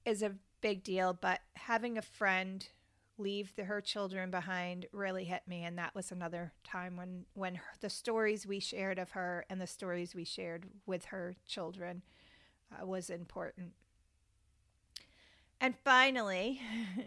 is 0.06 0.22
a 0.22 0.36
big 0.62 0.84
deal, 0.84 1.18
but 1.20 1.42
having 1.56 1.98
a 1.98 2.02
friend 2.02 2.68
leave 3.18 3.56
the, 3.56 3.64
her 3.64 3.82
children 3.82 4.30
behind 4.30 4.86
really 4.92 5.24
hit 5.24 5.42
me 5.48 5.64
and 5.64 5.78
that 5.78 5.96
was 5.96 6.12
another 6.12 6.52
time 6.64 6.98
when 6.98 7.26
when 7.34 7.56
her, 7.56 7.64
the 7.80 7.90
stories 7.90 8.46
we 8.46 8.60
shared 8.60 9.00
of 9.00 9.12
her 9.12 9.46
and 9.50 9.62
the 9.62 9.68
stories 9.68 10.14
we 10.14 10.26
shared 10.26 10.66
with 10.86 11.06
her 11.06 11.36
children 11.46 12.02
uh, 12.72 12.86
was 12.86 13.10
important. 13.10 13.74
And 15.62 15.76
finally, 15.84 16.62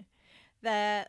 the 0.62 1.06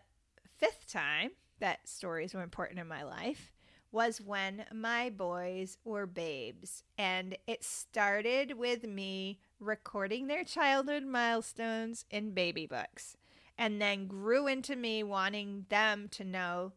fifth 0.57 0.91
time 0.91 1.31
that 1.59 1.87
stories 1.87 2.33
were 2.33 2.43
important 2.43 2.79
in 2.79 2.87
my 2.87 3.03
life 3.03 3.53
was 3.91 4.21
when 4.21 4.65
my 4.71 5.09
boys 5.09 5.77
were 5.83 6.05
babes. 6.05 6.83
And 6.97 7.37
it 7.47 7.63
started 7.63 8.57
with 8.57 8.83
me 8.83 9.39
recording 9.59 10.27
their 10.27 10.43
childhood 10.43 11.03
milestones 11.03 12.05
in 12.11 12.31
baby 12.31 12.67
books, 12.67 13.17
and 13.59 13.81
then 13.81 14.07
grew 14.07 14.47
into 14.47 14.73
me 14.77 15.03
wanting 15.03 15.65
them 15.67 16.07
to 16.07 16.23
know 16.23 16.71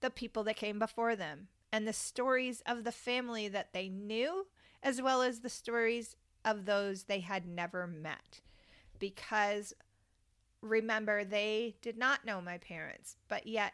the 0.00 0.10
people 0.10 0.44
that 0.44 0.54
came 0.54 0.78
before 0.78 1.16
them 1.16 1.48
and 1.72 1.88
the 1.88 1.94
stories 1.94 2.62
of 2.66 2.84
the 2.84 2.92
family 2.92 3.48
that 3.48 3.72
they 3.72 3.88
knew, 3.88 4.46
as 4.82 5.00
well 5.00 5.22
as 5.22 5.40
the 5.40 5.48
stories 5.48 6.14
of 6.44 6.66
those 6.66 7.04
they 7.04 7.20
had 7.20 7.46
never 7.46 7.86
met. 7.86 8.42
Because 8.98 9.72
remember, 10.60 11.24
they 11.24 11.76
did 11.80 11.96
not 11.96 12.26
know 12.26 12.42
my 12.42 12.58
parents, 12.58 13.16
but 13.26 13.46
yet 13.46 13.72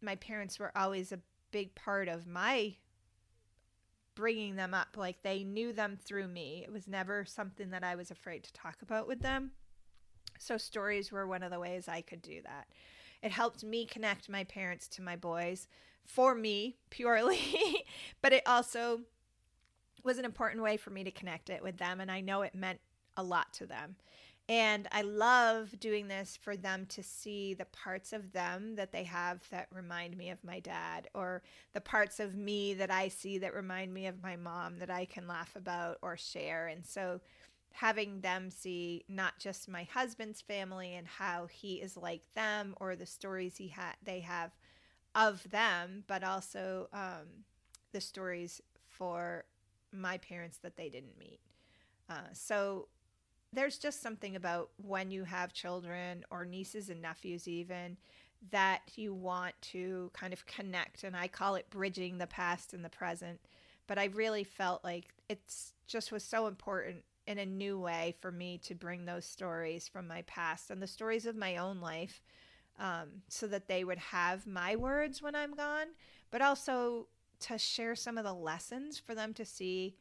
my 0.00 0.14
parents 0.14 0.58
were 0.58 0.72
always 0.74 1.12
a 1.12 1.20
big 1.50 1.74
part 1.74 2.08
of 2.08 2.26
my 2.26 2.74
bringing 4.14 4.56
them 4.56 4.72
up. 4.72 4.96
Like 4.96 5.22
they 5.22 5.44
knew 5.44 5.74
them 5.74 5.98
through 6.02 6.28
me. 6.28 6.64
It 6.66 6.72
was 6.72 6.88
never 6.88 7.26
something 7.26 7.68
that 7.70 7.84
I 7.84 7.96
was 7.96 8.10
afraid 8.10 8.44
to 8.44 8.52
talk 8.54 8.80
about 8.80 9.06
with 9.06 9.20
them. 9.20 9.50
So 10.38 10.56
stories 10.56 11.12
were 11.12 11.26
one 11.26 11.42
of 11.42 11.50
the 11.50 11.60
ways 11.60 11.88
I 11.88 12.00
could 12.00 12.22
do 12.22 12.40
that. 12.42 12.68
It 13.22 13.32
helped 13.32 13.64
me 13.64 13.86
connect 13.86 14.28
my 14.28 14.44
parents 14.44 14.88
to 14.88 15.02
my 15.02 15.16
boys 15.16 15.68
for 16.04 16.34
me 16.34 16.76
purely, 16.90 17.84
but 18.22 18.32
it 18.32 18.42
also 18.46 19.00
was 20.04 20.18
an 20.18 20.24
important 20.24 20.62
way 20.62 20.76
for 20.76 20.90
me 20.90 21.02
to 21.04 21.10
connect 21.10 21.50
it 21.50 21.62
with 21.62 21.78
them. 21.78 22.00
And 22.00 22.10
I 22.10 22.20
know 22.20 22.42
it 22.42 22.54
meant 22.54 22.80
a 23.16 23.22
lot 23.22 23.52
to 23.54 23.66
them. 23.66 23.96
And 24.48 24.86
I 24.92 25.02
love 25.02 25.74
doing 25.80 26.06
this 26.06 26.38
for 26.40 26.56
them 26.56 26.86
to 26.90 27.02
see 27.02 27.54
the 27.54 27.64
parts 27.64 28.12
of 28.12 28.32
them 28.32 28.76
that 28.76 28.92
they 28.92 29.02
have 29.02 29.42
that 29.50 29.66
remind 29.72 30.16
me 30.16 30.30
of 30.30 30.44
my 30.44 30.60
dad, 30.60 31.08
or 31.14 31.42
the 31.72 31.80
parts 31.80 32.20
of 32.20 32.36
me 32.36 32.72
that 32.74 32.90
I 32.90 33.08
see 33.08 33.38
that 33.38 33.54
remind 33.54 33.92
me 33.92 34.06
of 34.06 34.22
my 34.22 34.36
mom 34.36 34.78
that 34.78 34.90
I 34.90 35.04
can 35.04 35.26
laugh 35.26 35.56
about 35.56 35.98
or 36.00 36.16
share. 36.16 36.68
And 36.68 36.86
so 36.86 37.20
having 37.76 38.22
them 38.22 38.50
see 38.50 39.04
not 39.06 39.38
just 39.38 39.68
my 39.68 39.84
husband's 39.84 40.40
family 40.40 40.94
and 40.94 41.06
how 41.06 41.44
he 41.44 41.74
is 41.74 41.94
like 41.94 42.22
them 42.34 42.74
or 42.80 42.96
the 42.96 43.04
stories 43.04 43.58
he 43.58 43.68
ha- 43.68 43.94
they 44.02 44.20
have 44.20 44.50
of 45.14 45.48
them, 45.50 46.02
but 46.06 46.24
also 46.24 46.88
um, 46.94 47.44
the 47.92 48.00
stories 48.00 48.62
for 48.88 49.44
my 49.92 50.16
parents 50.16 50.56
that 50.56 50.76
they 50.78 50.88
didn't 50.88 51.18
meet. 51.18 51.38
Uh, 52.08 52.32
so 52.32 52.88
there's 53.52 53.76
just 53.76 54.00
something 54.00 54.36
about 54.36 54.70
when 54.78 55.10
you 55.10 55.24
have 55.24 55.52
children 55.52 56.24
or 56.30 56.46
nieces 56.46 56.88
and 56.88 57.02
nephews, 57.02 57.46
even 57.46 57.98
that 58.50 58.80
you 58.94 59.12
want 59.12 59.54
to 59.60 60.10
kind 60.14 60.32
of 60.32 60.46
connect. 60.46 61.04
And 61.04 61.14
I 61.14 61.28
call 61.28 61.56
it 61.56 61.68
bridging 61.68 62.16
the 62.16 62.26
past 62.26 62.72
and 62.72 62.82
the 62.82 62.88
present. 62.88 63.38
But 63.86 63.98
I 63.98 64.06
really 64.06 64.44
felt 64.44 64.82
like 64.82 65.12
it's 65.28 65.74
just 65.86 66.10
was 66.10 66.24
so 66.24 66.46
important 66.46 67.04
in 67.26 67.38
a 67.38 67.46
new 67.46 67.78
way 67.78 68.14
for 68.20 68.30
me 68.30 68.58
to 68.58 68.74
bring 68.74 69.04
those 69.04 69.24
stories 69.24 69.88
from 69.88 70.06
my 70.06 70.22
past 70.22 70.70
and 70.70 70.80
the 70.80 70.86
stories 70.86 71.26
of 71.26 71.36
my 71.36 71.56
own 71.56 71.80
life 71.80 72.20
um, 72.78 73.08
so 73.28 73.46
that 73.46 73.68
they 73.68 73.84
would 73.84 73.98
have 73.98 74.46
my 74.46 74.76
words 74.76 75.22
when 75.22 75.34
I'm 75.34 75.54
gone, 75.54 75.88
but 76.30 76.42
also 76.42 77.08
to 77.40 77.58
share 77.58 77.94
some 77.94 78.18
of 78.18 78.24
the 78.24 78.32
lessons 78.32 78.98
for 78.98 79.14
them 79.14 79.32
to 79.34 79.44
see 79.44 79.96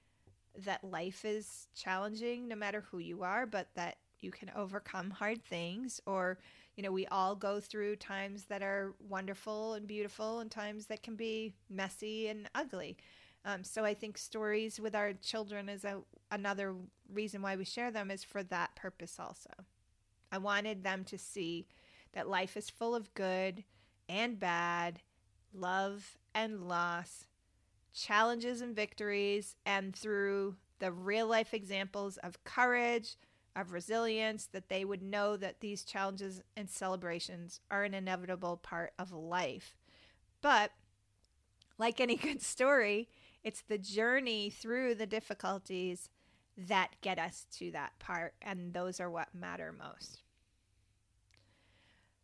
that 0.66 0.84
life 0.84 1.26
is 1.26 1.68
challenging 1.76 2.48
no 2.48 2.56
matter 2.56 2.86
who 2.90 3.00
you 3.00 3.24
are, 3.24 3.46
but 3.46 3.68
that 3.76 3.98
you 4.20 4.32
can 4.32 4.52
overcome 4.56 5.10
hard 5.12 5.44
things 5.44 6.02
or 6.06 6.40
you 6.76 6.84
know 6.84 6.92
we 6.92 7.06
all 7.08 7.36
go 7.36 7.60
through 7.60 7.96
times 7.96 8.46
that 8.46 8.64
are 8.64 8.96
wonderful 9.08 9.74
and 9.74 9.88
beautiful 9.88 10.40
and 10.40 10.50
times 10.50 10.88
that 10.88 11.04
can 11.04 11.16
be 11.16 11.54
messy 11.70 12.28
and 12.28 12.50
ugly 12.56 12.98
um, 13.46 13.64
so 13.64 13.86
i 13.86 13.94
think 13.94 14.18
stories 14.18 14.80
with 14.80 14.96
our 14.96 15.14
children 15.14 15.70
is 15.70 15.86
a, 15.86 16.02
another 16.32 16.76
reason 17.14 17.42
why 17.42 17.56
we 17.56 17.66
share 17.66 17.92
them 17.92 18.12
is 18.12 18.24
for 18.24 18.44
that 18.44 18.76
purpose 18.76 19.18
also 19.20 19.52
i 20.32 20.38
wanted 20.38 20.84
them 20.84 21.04
to 21.04 21.18
see 21.18 21.68
that 22.14 22.30
life 22.30 22.58
is 22.58 22.70
full 22.70 22.96
of 22.96 23.14
good 23.14 23.64
and 24.10 24.40
bad 24.40 25.00
love 25.54 26.18
and 26.34 26.68
loss 26.68 27.26
challenges 27.96 28.62
and 28.62 28.76
victories, 28.76 29.56
and 29.66 29.96
through 29.96 30.56
the 30.80 30.92
real 30.92 31.28
life 31.28 31.54
examples 31.54 32.18
of 32.18 32.44
courage, 32.44 33.16
of 33.56 33.72
resilience, 33.72 34.48
that 34.48 34.68
they 34.68 34.84
would 34.84 35.02
know 35.02 35.38
that 35.38 35.62
these 35.62 35.84
challenges 35.84 36.42
and 36.58 36.70
celebrations 36.70 37.62
are 37.72 37.84
an 37.84 37.94
inevitable 37.94 38.58
part 38.58 38.92
of 39.00 39.14
life. 39.14 39.78
But 40.42 40.72
like 41.78 42.02
any 42.02 42.16
good 42.18 42.42
story, 42.42 43.08
it's 43.46 43.62
the 43.62 43.78
journey 43.78 44.50
through 44.50 44.96
the 44.96 45.06
difficulties 45.06 46.10
that 46.58 46.96
get 47.02 47.20
us 47.20 47.46
to 47.58 47.72
that 47.72 47.98
part, 48.00 48.34
and 48.42 48.74
those 48.74 49.00
are 49.00 49.10
what 49.10 49.34
matter 49.34 49.72
most. 49.72 50.24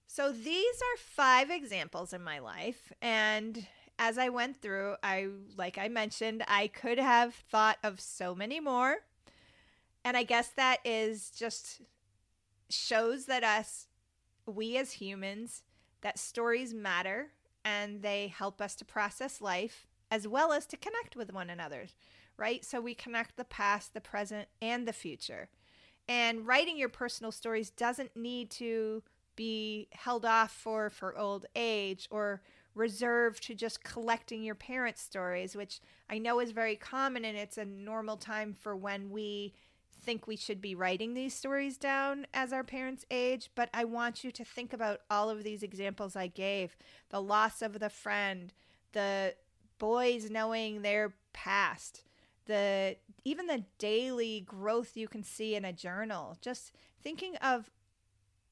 So, 0.07 0.33
these 0.33 0.75
are 0.75 0.97
five 0.97 1.49
examples 1.49 2.11
in 2.11 2.23
my 2.23 2.39
life, 2.39 2.91
and 3.01 3.65
as 3.99 4.17
I 4.17 4.29
went 4.29 4.61
through, 4.61 4.95
I 5.03 5.27
like 5.55 5.77
I 5.77 5.87
mentioned, 5.87 6.43
I 6.47 6.67
could 6.67 6.97
have 6.97 7.35
thought 7.35 7.77
of 7.83 8.01
so 8.01 8.33
many 8.33 8.59
more. 8.59 8.97
And 10.03 10.17
I 10.17 10.23
guess 10.23 10.49
that 10.57 10.79
is 10.83 11.29
just 11.29 11.81
shows 12.69 13.25
that 13.25 13.43
us 13.43 13.85
we 14.47 14.75
as 14.77 14.93
humans 14.93 15.61
that 16.01 16.17
stories 16.17 16.73
matter 16.73 17.27
and 17.63 18.01
they 18.01 18.27
help 18.27 18.59
us 18.59 18.73
to 18.77 18.85
process 18.85 19.39
life 19.39 19.85
as 20.11 20.27
well 20.27 20.51
as 20.51 20.67
to 20.67 20.77
connect 20.77 21.15
with 21.15 21.33
one 21.33 21.49
another, 21.49 21.87
right? 22.37 22.63
So 22.63 22.81
we 22.81 22.93
connect 22.93 23.37
the 23.37 23.45
past, 23.45 23.93
the 23.93 24.01
present, 24.01 24.49
and 24.61 24.85
the 24.87 24.93
future. 24.93 25.49
And 26.07 26.45
writing 26.45 26.77
your 26.77 26.89
personal 26.89 27.31
stories 27.31 27.69
doesn't 27.69 28.15
need 28.15 28.51
to 28.51 29.01
be 29.37 29.87
held 29.93 30.25
off 30.25 30.51
for 30.51 30.89
for 30.89 31.17
old 31.17 31.45
age 31.55 32.07
or 32.11 32.41
reserved 32.75 33.43
to 33.43 33.55
just 33.55 33.83
collecting 33.83 34.43
your 34.43 34.55
parents' 34.55 35.01
stories, 35.01 35.55
which 35.55 35.79
I 36.09 36.17
know 36.17 36.39
is 36.39 36.51
very 36.51 36.75
common 36.75 37.25
and 37.25 37.37
it's 37.37 37.57
a 37.57 37.65
normal 37.65 38.17
time 38.17 38.53
for 38.53 38.75
when 38.75 39.09
we 39.09 39.53
think 40.03 40.25
we 40.25 40.35
should 40.35 40.61
be 40.61 40.73
writing 40.73 41.13
these 41.13 41.33
stories 41.33 41.77
down 41.77 42.25
as 42.33 42.51
our 42.51 42.63
parents 42.63 43.05
age. 43.11 43.49
But 43.55 43.69
I 43.73 43.83
want 43.85 44.23
you 44.23 44.31
to 44.31 44.43
think 44.43 44.73
about 44.73 45.01
all 45.09 45.29
of 45.29 45.43
these 45.43 45.63
examples 45.63 46.15
I 46.15 46.27
gave 46.27 46.75
the 47.09 47.21
loss 47.21 47.61
of 47.61 47.79
the 47.79 47.89
friend, 47.89 48.53
the 48.93 49.35
boys 49.81 50.29
knowing 50.29 50.83
their 50.83 51.15
past, 51.33 52.03
the 52.45 52.95
even 53.25 53.47
the 53.47 53.65
daily 53.79 54.41
growth 54.41 54.95
you 54.95 55.07
can 55.07 55.23
see 55.23 55.55
in 55.55 55.65
a 55.65 55.73
journal. 55.73 56.37
Just 56.39 56.71
thinking 57.01 57.35
of 57.37 57.71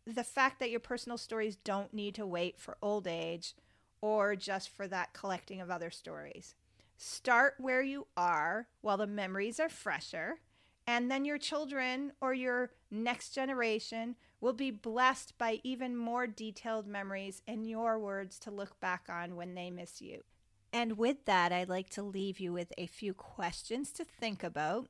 the 0.08 0.24
fact 0.24 0.60
that 0.60 0.72
your 0.72 0.80
personal 0.80 1.20
stories 1.20 1.56
don't 1.58 1.94
need 1.94 2.16
to 2.16 2.26
wait 2.26 2.58
for 2.58 2.78
old 2.82 3.08
age 3.08 3.56
or 4.02 4.36
just 4.36 4.70
for 4.70 4.88
that 4.88 5.14
collecting 5.14 5.62
of 5.62 5.70
other 5.70 5.92
stories. 5.92 6.56
Start 6.98 7.56
where 7.60 7.84
you 7.84 8.08
are 8.18 8.68
while 8.82 8.98
the 8.98 9.08
memories 9.08 9.60
are 9.60 9.70
fresher 9.70 10.40
And 10.88 11.12
then 11.12 11.24
your 11.24 11.38
children 11.38 12.14
or 12.20 12.34
your 12.34 12.72
next 12.90 13.36
generation 13.36 14.16
will 14.42 14.54
be 14.54 14.72
blessed 14.72 15.38
by 15.38 15.60
even 15.64 15.96
more 15.96 16.26
detailed 16.26 16.88
memories 16.88 17.44
and 17.48 17.70
your 17.70 18.00
words 18.00 18.40
to 18.40 18.52
look 18.52 18.80
back 18.80 19.04
on 19.08 19.36
when 19.36 19.54
they 19.54 19.70
miss 19.70 20.02
you. 20.02 20.24
And 20.72 20.98
with 20.98 21.26
that, 21.26 21.52
I'd 21.52 21.70
like 21.70 21.90
to 21.92 22.04
leave 22.04 22.40
you 22.40 22.54
with 22.54 22.72
a 22.78 22.86
few 22.86 23.14
questions 23.14 23.92
to 23.94 24.06
think 24.06 24.44
about. 24.44 24.88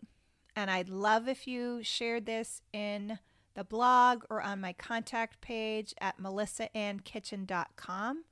And 0.56 0.70
I'd 0.70 0.90
love 0.90 1.28
if 1.28 1.48
you 1.48 1.82
shared 1.84 2.26
this 2.26 2.62
in 2.74 3.20
the 3.54 3.64
blog 3.64 4.24
or 4.30 4.42
on 4.42 4.62
my 4.62 4.74
contact 4.74 5.42
page 5.42 5.94
at 6.02 6.20
melissaannkitchen.com. 6.20 8.24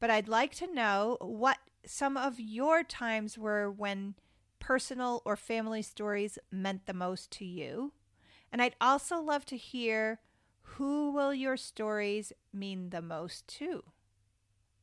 But 0.00 0.10
I'd 0.10 0.28
like 0.28 0.54
to 0.56 0.72
know 0.72 1.16
what 1.20 1.58
some 1.84 2.16
of 2.16 2.40
your 2.40 2.84
times 2.84 3.36
were 3.36 3.70
when 3.70 4.14
personal 4.58 5.22
or 5.24 5.36
family 5.36 5.82
stories 5.82 6.38
meant 6.50 6.86
the 6.86 6.94
most 6.94 7.30
to 7.32 7.44
you. 7.44 7.92
And 8.50 8.62
I'd 8.62 8.76
also 8.80 9.20
love 9.20 9.44
to 9.46 9.56
hear 9.56 10.20
who 10.62 11.12
will 11.12 11.34
your 11.34 11.56
stories 11.56 12.32
mean 12.52 12.90
the 12.90 13.02
most 13.02 13.46
to? 13.48 13.84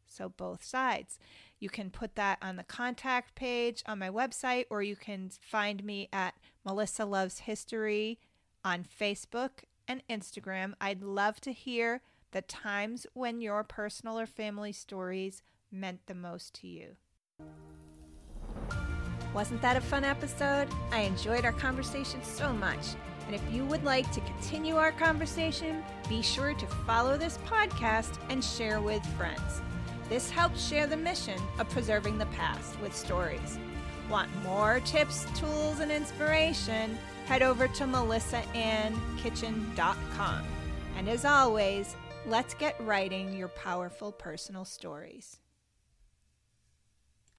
So, 0.08 0.30
both 0.30 0.64
sides. 0.64 1.20
You 1.60 1.70
can 1.70 1.90
put 1.90 2.16
that 2.16 2.38
on 2.42 2.58
the 2.58 2.64
contact 2.64 3.36
page 3.36 3.84
on 3.86 4.00
my 4.00 4.10
website, 4.10 4.66
or 4.70 4.82
you 4.82 4.96
can 4.96 5.32
find 5.40 5.84
me 5.84 6.10
at 6.12 6.36
Melissa 6.64 7.06
Loves 7.06 7.40
History 7.40 8.20
on 8.64 8.84
Facebook 8.84 9.64
and 9.88 10.04
Instagram. 10.10 10.74
I'd 10.82 11.04
love 11.04 11.40
to 11.42 11.52
hear 11.52 12.02
the 12.32 12.42
times 12.42 13.08
when 13.14 13.42
your 13.42 13.64
personal 13.64 14.20
or 14.20 14.26
family 14.26 14.72
stories 14.72 15.44
meant 15.72 16.06
the 16.08 16.16
most 16.16 16.54
to 16.56 16.68
you. 16.68 16.96
Wasn't 19.34 19.62
that 19.62 19.78
a 19.78 19.82
fun 19.82 20.04
episode? 20.04 20.70
I 20.92 21.02
enjoyed 21.02 21.46
our 21.46 21.52
conversation 21.52 22.24
so 22.24 22.54
much. 22.54 22.96
And 23.26 23.36
if 23.36 23.42
you 23.52 23.66
would 23.66 23.84
like 23.84 24.10
to 24.12 24.22
continue 24.22 24.76
our 24.76 24.92
conversation, 24.92 25.84
be 26.08 26.22
sure 26.22 26.54
to 26.54 26.68
follow 26.86 27.18
this 27.18 27.38
podcast 27.40 28.18
and 28.30 28.44
share 28.44 28.82
with 28.82 29.06
friends. 29.18 29.62
This 30.10 30.30
helps 30.30 30.68
share 30.68 30.88
the 30.88 30.98
mission 30.98 31.40
of 31.58 31.70
preserving 31.70 32.18
the 32.18 32.26
past 32.28 32.80
with 32.80 32.96
stories. 32.96 33.58
Want 34.10 34.30
more 34.44 34.80
tips, 34.82 35.26
tools, 35.38 35.80
and 35.80 35.92
inspiration? 35.92 36.98
Head 37.26 37.42
over 37.42 37.68
to 37.68 37.86
melissaannkitchen.com. 37.86 40.44
And 40.98 41.10
as 41.10 41.26
always, 41.26 41.96
let's 42.28 42.54
get 42.54 42.80
writing 42.82 43.36
your 43.36 43.48
powerful 43.50 44.12
personal 44.12 44.64
stories. 44.64 45.40